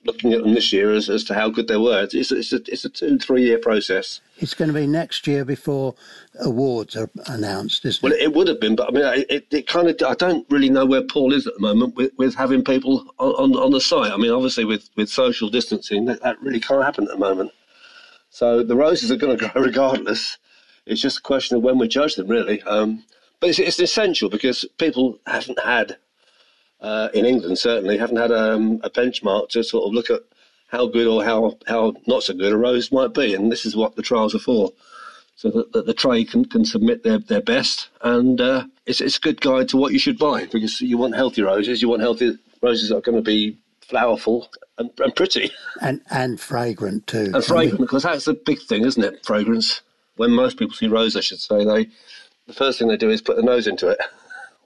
looking 0.06 0.34
at 0.34 0.42
them 0.42 0.54
this 0.54 0.72
year 0.72 0.94
as, 0.94 1.10
as 1.10 1.24
to 1.26 1.34
how 1.34 1.50
good 1.50 1.68
they 1.68 1.78
were. 1.78 2.08
It's, 2.12 2.32
it's, 2.32 2.54
a 2.54 2.62
it's 2.68 2.86
a 2.86 2.90
two 2.90 3.18
three 3.18 3.44
year 3.44 3.58
process. 3.58 4.22
It's 4.38 4.54
going 4.54 4.70
to 4.70 4.74
be 4.74 4.88
next 4.88 5.28
year 5.28 5.44
before 5.44 5.96
awards 6.42 6.96
are 6.96 7.10
announced, 7.28 7.86
isn't 7.86 8.00
it? 8.00 8.04
Well, 8.04 8.14
it? 8.14 8.24
it 8.24 8.34
would 8.34 8.48
have 8.48 8.60
been, 8.60 8.76
but 8.76 8.90
I 8.90 8.92
mean, 8.92 9.26
it, 9.30 9.48
it 9.52 9.68
kind 9.68 9.90
of 9.90 9.98
I 10.08 10.16
don't 10.16 10.46
really 10.50 10.70
know 10.70 10.86
where 10.86 11.04
Paul 11.04 11.34
is 11.34 11.48
at 11.48 11.54
the 11.54 11.60
moment 11.60 11.96
with, 11.96 12.12
with 12.18 12.36
having 12.36 12.64
people 12.64 13.06
on, 13.20 13.32
on 13.32 13.56
on 13.58 13.72
the 13.72 13.82
site. 13.82 14.12
I 14.12 14.18
mean, 14.18 14.32
obviously 14.32 14.66
with 14.66 14.90
with 14.96 15.10
social 15.10 15.50
distancing, 15.50 16.06
that, 16.06 16.22
that 16.24 16.42
really 16.42 16.60
can't 16.60 16.84
happen 16.84 17.06
at 17.06 17.12
the 17.12 17.18
moment. 17.18 17.52
So 18.30 18.64
the 18.64 18.76
roses 18.76 19.12
are 19.12 19.18
going 19.18 19.38
to 19.38 19.50
grow 19.50 19.62
regardless. 19.64 20.38
It's 20.86 21.02
just 21.02 21.20
a 21.20 21.22
question 21.22 21.58
of 21.58 21.64
when 21.64 21.78
we 21.78 21.88
judge 21.88 22.16
them, 22.16 22.28
really. 22.28 22.62
Um, 22.64 23.04
but 23.40 23.50
it's, 23.50 23.60
it's 23.60 23.80
essential 23.80 24.30
because 24.30 24.66
people 24.78 25.20
haven't 25.26 25.60
had, 25.60 25.98
uh, 26.82 27.10
in 27.14 27.26
England 27.26 27.58
certainly, 27.58 27.98
haven't 27.98 28.18
had 28.18 28.32
um, 28.32 28.80
a 28.84 28.90
benchmark 28.90 29.50
to 29.50 29.64
sort 29.64 29.88
of 29.88 29.94
look 29.94 30.10
at 30.10 30.22
how 30.68 30.88
good 30.88 31.08
or 31.08 31.24
how, 31.24 31.58
how 31.68 31.94
not 32.08 32.24
so 32.24 32.34
good 32.34 32.52
a 32.52 32.58
rose 32.58 32.92
might 32.92 33.14
be. 33.14 33.34
And 33.34 33.52
this 33.52 33.66
is 33.66 33.76
what 33.76 33.96
the 33.96 34.02
trials 34.02 34.36
are 34.36 34.40
for. 34.40 34.72
So 35.36 35.50
that, 35.52 35.72
that 35.72 35.86
the 35.86 35.94
trade 35.94 36.32
can, 36.32 36.46
can 36.46 36.66
submit 36.66 37.04
their, 37.04 37.18
their 37.18 37.42
best. 37.42 37.90
And 38.02 38.40
uh, 38.40 38.66
it's, 38.86 39.02
it's 39.02 39.18
a 39.18 39.22
good 39.22 39.42
guide 39.42 39.70
to 39.70 39.78
what 39.78 39.94
you 39.94 40.00
should 40.00 40.20
buy 40.20 40.46
because 40.46 40.82
you 40.82 40.98
want 40.98 41.16
healthy 41.16 41.42
roses. 41.42 41.82
You 41.82 41.90
want 41.90 42.02
healthy 42.02 42.38
roses 42.62 42.90
that 42.90 42.98
are 42.98 43.02
going 43.02 43.18
to 43.18 43.24
be 43.24 43.58
flowerful 43.82 44.48
and, 44.78 44.92
and 45.00 45.16
pretty. 45.16 45.52
And 45.82 46.02
and 46.10 46.40
fragrant 46.40 47.08
too. 47.08 47.32
And 47.34 47.44
fragrant, 47.44 47.80
because 47.80 48.04
that's 48.04 48.26
the 48.26 48.34
big 48.34 48.62
thing, 48.62 48.86
isn't 48.86 49.04
it? 49.04 49.26
Fragrance. 49.26 49.82
When 50.16 50.32
most 50.32 50.58
people 50.58 50.76
see 50.76 50.88
rose, 50.88 51.16
I 51.16 51.22
should 51.22 51.40
say, 51.40 51.64
they 51.64 51.88
the 52.48 52.54
first 52.54 52.80
thing 52.80 52.88
they 52.88 52.98
do 52.98 53.10
is 53.10 53.22
put 53.22 53.38
the 53.38 53.44
nose 53.44 53.68
into 53.68 53.88
it. 53.90 54.00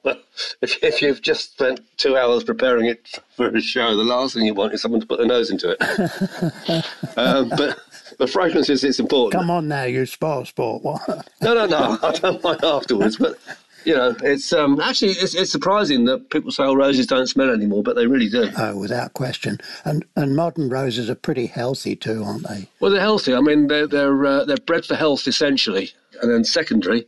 Well, 0.03 0.17
if, 0.61 0.83
if 0.83 1.01
you've 1.01 1.21
just 1.21 1.53
spent 1.53 1.81
two 1.97 2.17
hours 2.17 2.43
preparing 2.43 2.87
it 2.87 3.19
for 3.35 3.47
a 3.47 3.61
show, 3.61 3.95
the 3.95 4.03
last 4.03 4.33
thing 4.33 4.45
you 4.45 4.53
want 4.53 4.73
is 4.73 4.81
someone 4.81 4.99
to 4.99 5.07
put 5.07 5.17
their 5.17 5.27
nose 5.27 5.49
into 5.49 5.69
it. 5.69 5.81
um, 7.17 7.49
but 7.49 7.79
the 8.17 8.27
fragrance 8.27 8.69
is 8.69 8.83
it's 8.83 8.99
important. 8.99 9.39
Come 9.39 9.49
on 9.49 9.67
now, 9.67 9.83
you 9.83 10.05
spoil 10.05 10.45
sport. 10.45 10.83
What? 10.83 11.01
No, 11.41 11.53
no, 11.53 11.65
no. 11.65 11.97
I 12.03 12.11
don't 12.11 12.43
mind 12.43 12.63
afterwards, 12.63 13.17
but 13.17 13.37
you 13.85 13.95
know, 13.95 14.15
it's 14.23 14.53
um, 14.53 14.79
actually 14.79 15.11
it's, 15.11 15.35
it's 15.35 15.51
surprising 15.51 16.05
that 16.05 16.29
people 16.29 16.51
say 16.51 16.63
oh, 16.63 16.73
roses 16.73 17.07
don't 17.07 17.27
smell 17.27 17.49
anymore, 17.49 17.83
but 17.83 17.95
they 17.95 18.07
really 18.07 18.29
do. 18.29 18.49
Oh, 18.57 18.77
without 18.77 19.13
question. 19.13 19.59
And 19.85 20.05
and 20.15 20.35
modern 20.35 20.69
roses 20.69 21.09
are 21.09 21.15
pretty 21.15 21.47
healthy 21.47 21.95
too, 21.95 22.23
aren't 22.23 22.47
they? 22.47 22.67
Well, 22.79 22.91
they're 22.91 23.01
healthy. 23.01 23.33
I 23.33 23.41
mean, 23.41 23.67
they're 23.67 23.87
they're 23.87 24.25
uh, 24.25 24.45
they're 24.45 24.57
bred 24.57 24.85
for 24.85 24.95
health 24.95 25.27
essentially, 25.27 25.91
and 26.21 26.31
then 26.31 26.43
secondary 26.43 27.07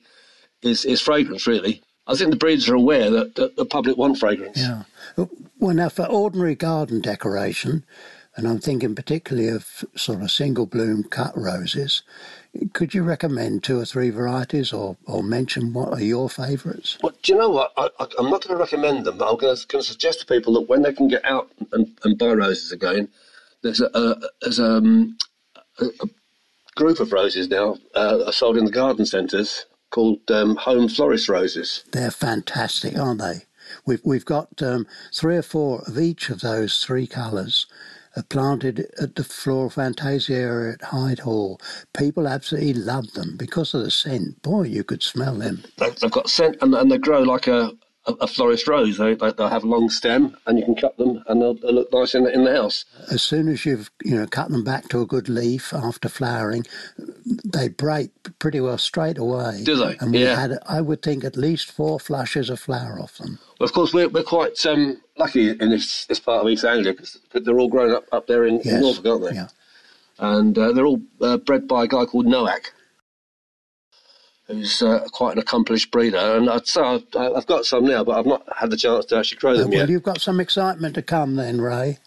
is 0.62 0.86
is 0.86 1.02
fragrance 1.02 1.48
really. 1.48 1.82
I 2.08 2.16
think 2.16 2.30
the 2.30 2.38
breeders 2.38 2.70
are 2.70 2.76
aware 2.76 3.10
that, 3.10 3.36
that 3.36 3.56
the 3.56 3.66
public 3.66 3.98
want 3.98 4.20
fragrance. 4.20 4.60
Yeah. 4.60 4.84
Well, 5.60 5.74
now 5.74 5.90
for 5.90 6.06
ordinary 6.06 6.56
garden 6.56 7.02
decoration, 7.02 7.84
and 8.36 8.48
I'm 8.48 8.60
thinking 8.60 8.96
particularly 8.96 9.50
of 9.50 9.86
sort 9.96 10.22
of 10.22 10.30
single 10.30 10.66
bloom 10.66 11.04
cut 11.04 11.36
roses, 11.38 12.04
could 12.74 12.94
you 12.94 13.04
recommend 13.04 13.64
two 13.64 13.80
or 13.80 13.86
three 13.86 14.10
varieties 14.10 14.74
or, 14.74 14.98
or 15.08 15.24
mention 15.24 15.74
what 15.74 15.94
are 15.94 16.02
your 16.02 16.30
favourites? 16.30 16.98
Well, 17.02 17.14
do 17.24 17.34
you 17.34 17.40
know 17.40 17.50
what? 17.50 17.72
I, 17.78 17.90
I, 18.00 18.08
I'm 18.20 18.30
not 18.30 18.44
going 18.44 18.56
to 18.56 18.58
recommend 18.58 19.06
them, 19.06 19.18
but 19.18 19.30
I'm 19.30 19.38
going 19.38 19.56
to, 19.56 19.84
suggest 19.84 20.20
to 20.20 20.26
people 20.26 20.54
that 20.54 20.70
when 20.70 20.82
they 20.82 20.94
can 20.94 21.08
get 21.08 21.24
out 21.26 21.50
and, 21.72 21.88
and 22.04 22.18
buy 22.18 22.34
roses 22.34 22.72
again, 22.72 23.08
there's 23.62 23.82
a, 23.82 23.90
a 23.94 24.16
there's 24.42 24.60
um, 24.60 25.18
a, 25.80 25.86
a 25.86 26.08
group 26.76 27.00
of 27.00 27.12
roses 27.12 27.50
now 27.50 27.78
uh, 27.96 28.24
are 28.26 28.34
sold 28.34 28.58
in 28.58 28.66
the 28.66 28.72
garden 28.72 29.06
centres 29.06 29.66
called 29.96 30.30
um, 30.30 30.58
home 30.58 30.90
florist 30.90 31.30
roses. 31.30 31.86
They're 31.94 32.12
fantastic, 32.12 32.98
aren't 33.00 33.22
they? 33.22 33.44
We've, 33.86 34.02
we've 34.04 34.26
got 34.26 34.62
um, 34.62 34.86
three 35.14 35.38
or 35.38 35.42
four 35.42 35.84
of 35.88 35.98
each 35.98 36.30
of 36.30 36.42
those 36.42 36.84
three 36.84 37.08
colours 37.08 37.66
uh, 38.18 38.22
planted 38.30 38.88
at 39.02 39.16
the 39.16 39.24
Floral 39.24 39.70
Fantasia 39.70 40.34
area 40.36 40.74
at 40.74 40.82
Hyde 40.82 41.20
Hall. 41.20 41.60
People 41.98 42.28
absolutely 42.28 42.74
love 42.74 43.14
them 43.14 43.38
because 43.38 43.74
of 43.74 43.84
the 43.84 43.90
scent. 43.92 44.42
Boy, 44.42 44.64
you 44.64 44.84
could 44.84 45.02
smell 45.02 45.36
them. 45.36 45.64
They- 45.78 45.92
They've 45.92 46.12
got 46.12 46.30
scent 46.30 46.58
and, 46.62 46.76
and 46.76 46.92
they 46.92 46.98
grow 46.98 47.22
like 47.24 47.48
a, 47.48 47.72
a, 48.08 48.14
a 48.22 48.28
florist 48.28 48.68
rose. 48.68 48.98
They, 48.98 49.14
they, 49.16 49.32
they'll 49.32 49.50
have 49.50 49.64
a 49.64 49.68
long 49.68 49.90
stem 49.90 50.38
and 50.46 50.58
you 50.60 50.66
can 50.66 50.76
cut 50.76 50.98
them 50.98 51.24
and 51.28 51.42
they'll, 51.42 51.54
they'll 51.56 51.74
look 51.74 51.92
nice 51.92 52.14
in 52.16 52.24
the, 52.24 52.32
in 52.34 52.44
the 52.44 52.56
house. 52.56 52.86
As 53.12 53.22
soon 53.22 53.48
as 53.48 53.66
you've 53.66 53.90
you 54.04 54.16
know 54.16 54.28
cut 54.28 54.50
them 54.50 54.64
back 54.64 54.88
to 54.90 55.02
a 55.02 55.06
good 55.06 55.28
leaf 55.30 55.74
after 55.74 56.10
flowering, 56.10 56.66
they 57.44 57.68
break 57.70 58.12
pretty 58.40 58.60
well 58.62 58.78
straight 58.78 59.18
away. 59.18 59.64
Do 59.64 59.76
they? 59.76 59.98
And 60.00 60.12
we 60.12 60.24
Yeah. 60.24 60.36
had, 60.40 60.60
I 60.68 60.82
would 60.82 61.02
think, 61.02 61.24
at 61.24 61.36
least 61.38 61.72
four 61.72 62.00
flushes 62.00 62.50
of 62.50 62.60
flower 62.60 63.00
off 63.02 63.18
them. 63.18 63.40
Well, 63.60 63.66
of 63.66 63.74
course, 63.74 63.94
we're, 63.94 64.10
we're 64.10 64.24
quite 64.24 64.64
um, 64.66 65.02
lucky 65.18 65.50
in 65.50 65.70
this, 65.70 66.06
this 66.06 66.20
part 66.20 66.44
of 66.46 66.50
East 66.50 66.66
Anglia 66.66 66.94
because 66.94 67.20
they're 67.34 67.60
all 67.60 67.70
grown 67.70 67.94
up 67.94 68.06
up 68.12 68.28
there 68.28 68.46
in, 68.46 68.60
in 68.62 68.82
Norfolk, 68.82 69.06
aren't 69.06 69.24
they? 69.30 69.36
Yeah. 69.36 69.48
And 70.18 70.58
uh, 70.58 70.72
they're 70.72 70.86
all 70.86 71.02
uh, 71.22 71.38
bred 71.38 71.68
by 71.68 71.84
a 71.84 71.88
guy 71.88 72.06
called 72.06 72.26
Noack, 72.26 72.68
who's 74.48 74.82
uh, 74.82 75.06
quite 75.12 75.34
an 75.34 75.40
accomplished 75.40 75.92
breeder. 75.92 76.18
And 76.18 76.50
I'd 76.50 76.68
say 76.68 76.82
I've, 76.82 77.04
I've 77.16 77.48
got 77.48 77.66
some 77.66 77.86
now, 77.86 78.04
but 78.04 78.18
I've 78.18 78.26
not 78.26 78.44
had 78.56 78.70
the 78.70 78.78
chance 78.78 79.06
to 79.06 79.18
actually 79.18 79.40
grow 79.40 79.58
them 79.58 79.72
yet. 79.72 79.78
well, 79.78 79.88
yet. 79.88 79.90
you've 79.90 80.04
got 80.04 80.22
some 80.22 80.40
excitement 80.40 80.96
to 80.96 81.02
come 81.02 81.36
then, 81.36 81.60
Ray. 81.60 81.98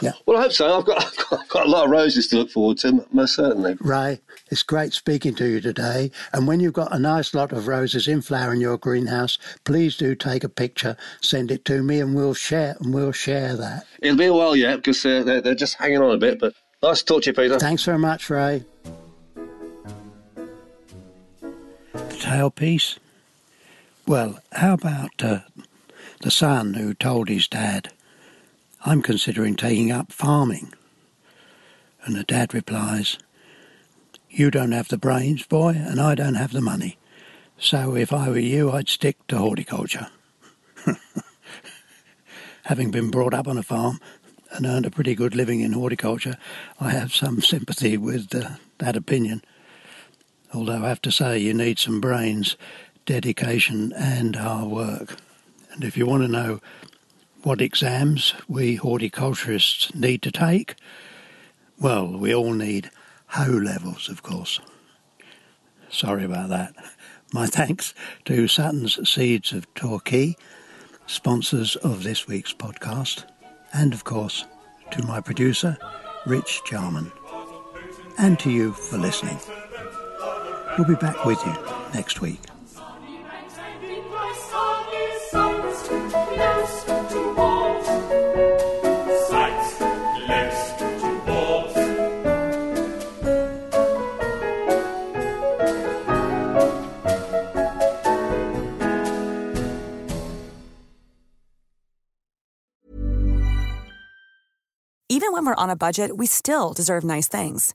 Yeah. 0.00 0.12
Well, 0.26 0.38
I 0.38 0.42
hope 0.42 0.52
so. 0.52 0.78
I've 0.78 0.84
got, 0.84 1.04
I've 1.04 1.16
got 1.30 1.40
I've 1.40 1.48
got 1.48 1.66
a 1.66 1.70
lot 1.70 1.84
of 1.84 1.90
roses 1.90 2.28
to 2.28 2.36
look 2.36 2.50
forward 2.50 2.78
to, 2.78 3.06
most 3.12 3.34
certainly. 3.34 3.76
Ray, 3.80 4.20
it's 4.50 4.62
great 4.62 4.92
speaking 4.92 5.34
to 5.36 5.46
you 5.46 5.60
today. 5.60 6.10
And 6.32 6.46
when 6.46 6.60
you've 6.60 6.72
got 6.72 6.94
a 6.94 6.98
nice 6.98 7.34
lot 7.34 7.52
of 7.52 7.66
roses 7.66 8.06
in 8.06 8.22
flower 8.22 8.52
in 8.52 8.60
your 8.60 8.78
greenhouse, 8.78 9.38
please 9.64 9.96
do 9.96 10.14
take 10.14 10.44
a 10.44 10.48
picture, 10.48 10.96
send 11.20 11.50
it 11.50 11.64
to 11.66 11.82
me, 11.82 12.00
and 12.00 12.14
we'll 12.14 12.34
share 12.34 12.76
and 12.80 12.94
we'll 12.94 13.12
share 13.12 13.56
that. 13.56 13.86
It'll 14.00 14.16
be 14.16 14.26
a 14.26 14.32
while 14.32 14.54
yet 14.54 14.76
because 14.76 15.04
uh, 15.04 15.22
they're, 15.22 15.40
they're 15.40 15.54
just 15.54 15.76
hanging 15.76 15.98
on 15.98 16.14
a 16.14 16.18
bit. 16.18 16.38
But 16.38 16.54
nice 16.82 17.00
to 17.00 17.06
talk 17.06 17.22
to 17.22 17.30
you, 17.30 17.34
Peter. 17.34 17.58
Thanks 17.58 17.84
very 17.84 17.98
much, 17.98 18.30
Ray. 18.30 18.64
Tailpiece? 22.22 22.98
Well, 24.06 24.38
how 24.52 24.74
about 24.74 25.22
uh, 25.22 25.40
the 26.20 26.30
son 26.30 26.74
who 26.74 26.94
told 26.94 27.28
his 27.28 27.48
dad, 27.48 27.92
I'm 28.84 29.02
considering 29.02 29.56
taking 29.56 29.92
up 29.92 30.12
farming? 30.12 30.72
And 32.04 32.16
the 32.16 32.24
dad 32.24 32.54
replies, 32.54 33.18
You 34.28 34.50
don't 34.50 34.72
have 34.72 34.88
the 34.88 34.98
brains, 34.98 35.46
boy, 35.46 35.70
and 35.70 36.00
I 36.00 36.14
don't 36.14 36.34
have 36.34 36.52
the 36.52 36.60
money. 36.60 36.98
So 37.58 37.94
if 37.94 38.12
I 38.12 38.28
were 38.28 38.38
you, 38.38 38.72
I'd 38.72 38.88
stick 38.88 39.24
to 39.28 39.38
horticulture. 39.38 40.08
Having 42.64 42.90
been 42.90 43.10
brought 43.10 43.34
up 43.34 43.46
on 43.46 43.56
a 43.56 43.62
farm 43.62 44.00
and 44.50 44.66
earned 44.66 44.86
a 44.86 44.90
pretty 44.90 45.14
good 45.14 45.34
living 45.34 45.60
in 45.60 45.72
horticulture, 45.72 46.36
I 46.80 46.90
have 46.90 47.14
some 47.14 47.40
sympathy 47.40 47.96
with 47.96 48.34
uh, 48.34 48.56
that 48.78 48.96
opinion. 48.96 49.42
Although 50.52 50.84
I 50.84 50.88
have 50.88 51.02
to 51.02 51.12
say, 51.12 51.38
you 51.38 51.54
need 51.54 51.78
some 51.78 52.00
brains, 52.00 52.56
dedication, 53.06 53.92
and 53.94 54.36
hard 54.36 54.68
work. 54.68 55.16
And 55.72 55.82
if 55.82 55.96
you 55.96 56.06
want 56.06 56.22
to 56.22 56.28
know 56.28 56.60
what 57.42 57.60
exams 57.60 58.34
we 58.48 58.76
horticulturists 58.76 59.94
need 59.94 60.22
to 60.22 60.30
take? 60.30 60.76
Well, 61.80 62.06
we 62.06 62.34
all 62.34 62.52
need 62.52 62.90
HO 63.28 63.50
levels, 63.50 64.08
of 64.08 64.22
course. 64.22 64.60
Sorry 65.88 66.24
about 66.24 66.50
that. 66.50 66.74
My 67.32 67.46
thanks 67.46 67.94
to 68.26 68.46
Sutton's 68.46 69.08
Seeds 69.08 69.52
of 69.52 69.72
Torquay, 69.74 70.36
sponsors 71.06 71.76
of 71.76 72.02
this 72.02 72.28
week's 72.28 72.52
podcast, 72.52 73.24
and 73.72 73.94
of 73.94 74.04
course 74.04 74.44
to 74.92 75.06
my 75.06 75.20
producer, 75.20 75.78
Rich 76.26 76.60
Jarman, 76.66 77.10
and 78.18 78.38
to 78.40 78.50
you 78.50 78.72
for 78.72 78.98
listening. 78.98 79.38
We'll 80.78 80.88
be 80.88 80.94
back 80.94 81.24
with 81.24 81.44
you 81.44 81.54
next 81.92 82.20
week. 82.20 82.40
Even 105.08 105.34
when 105.34 105.44
we're 105.44 105.54
on 105.54 105.70
a 105.70 105.76
budget, 105.76 106.16
we 106.16 106.26
still 106.26 106.72
deserve 106.72 107.04
nice 107.04 107.28
things. 107.28 107.74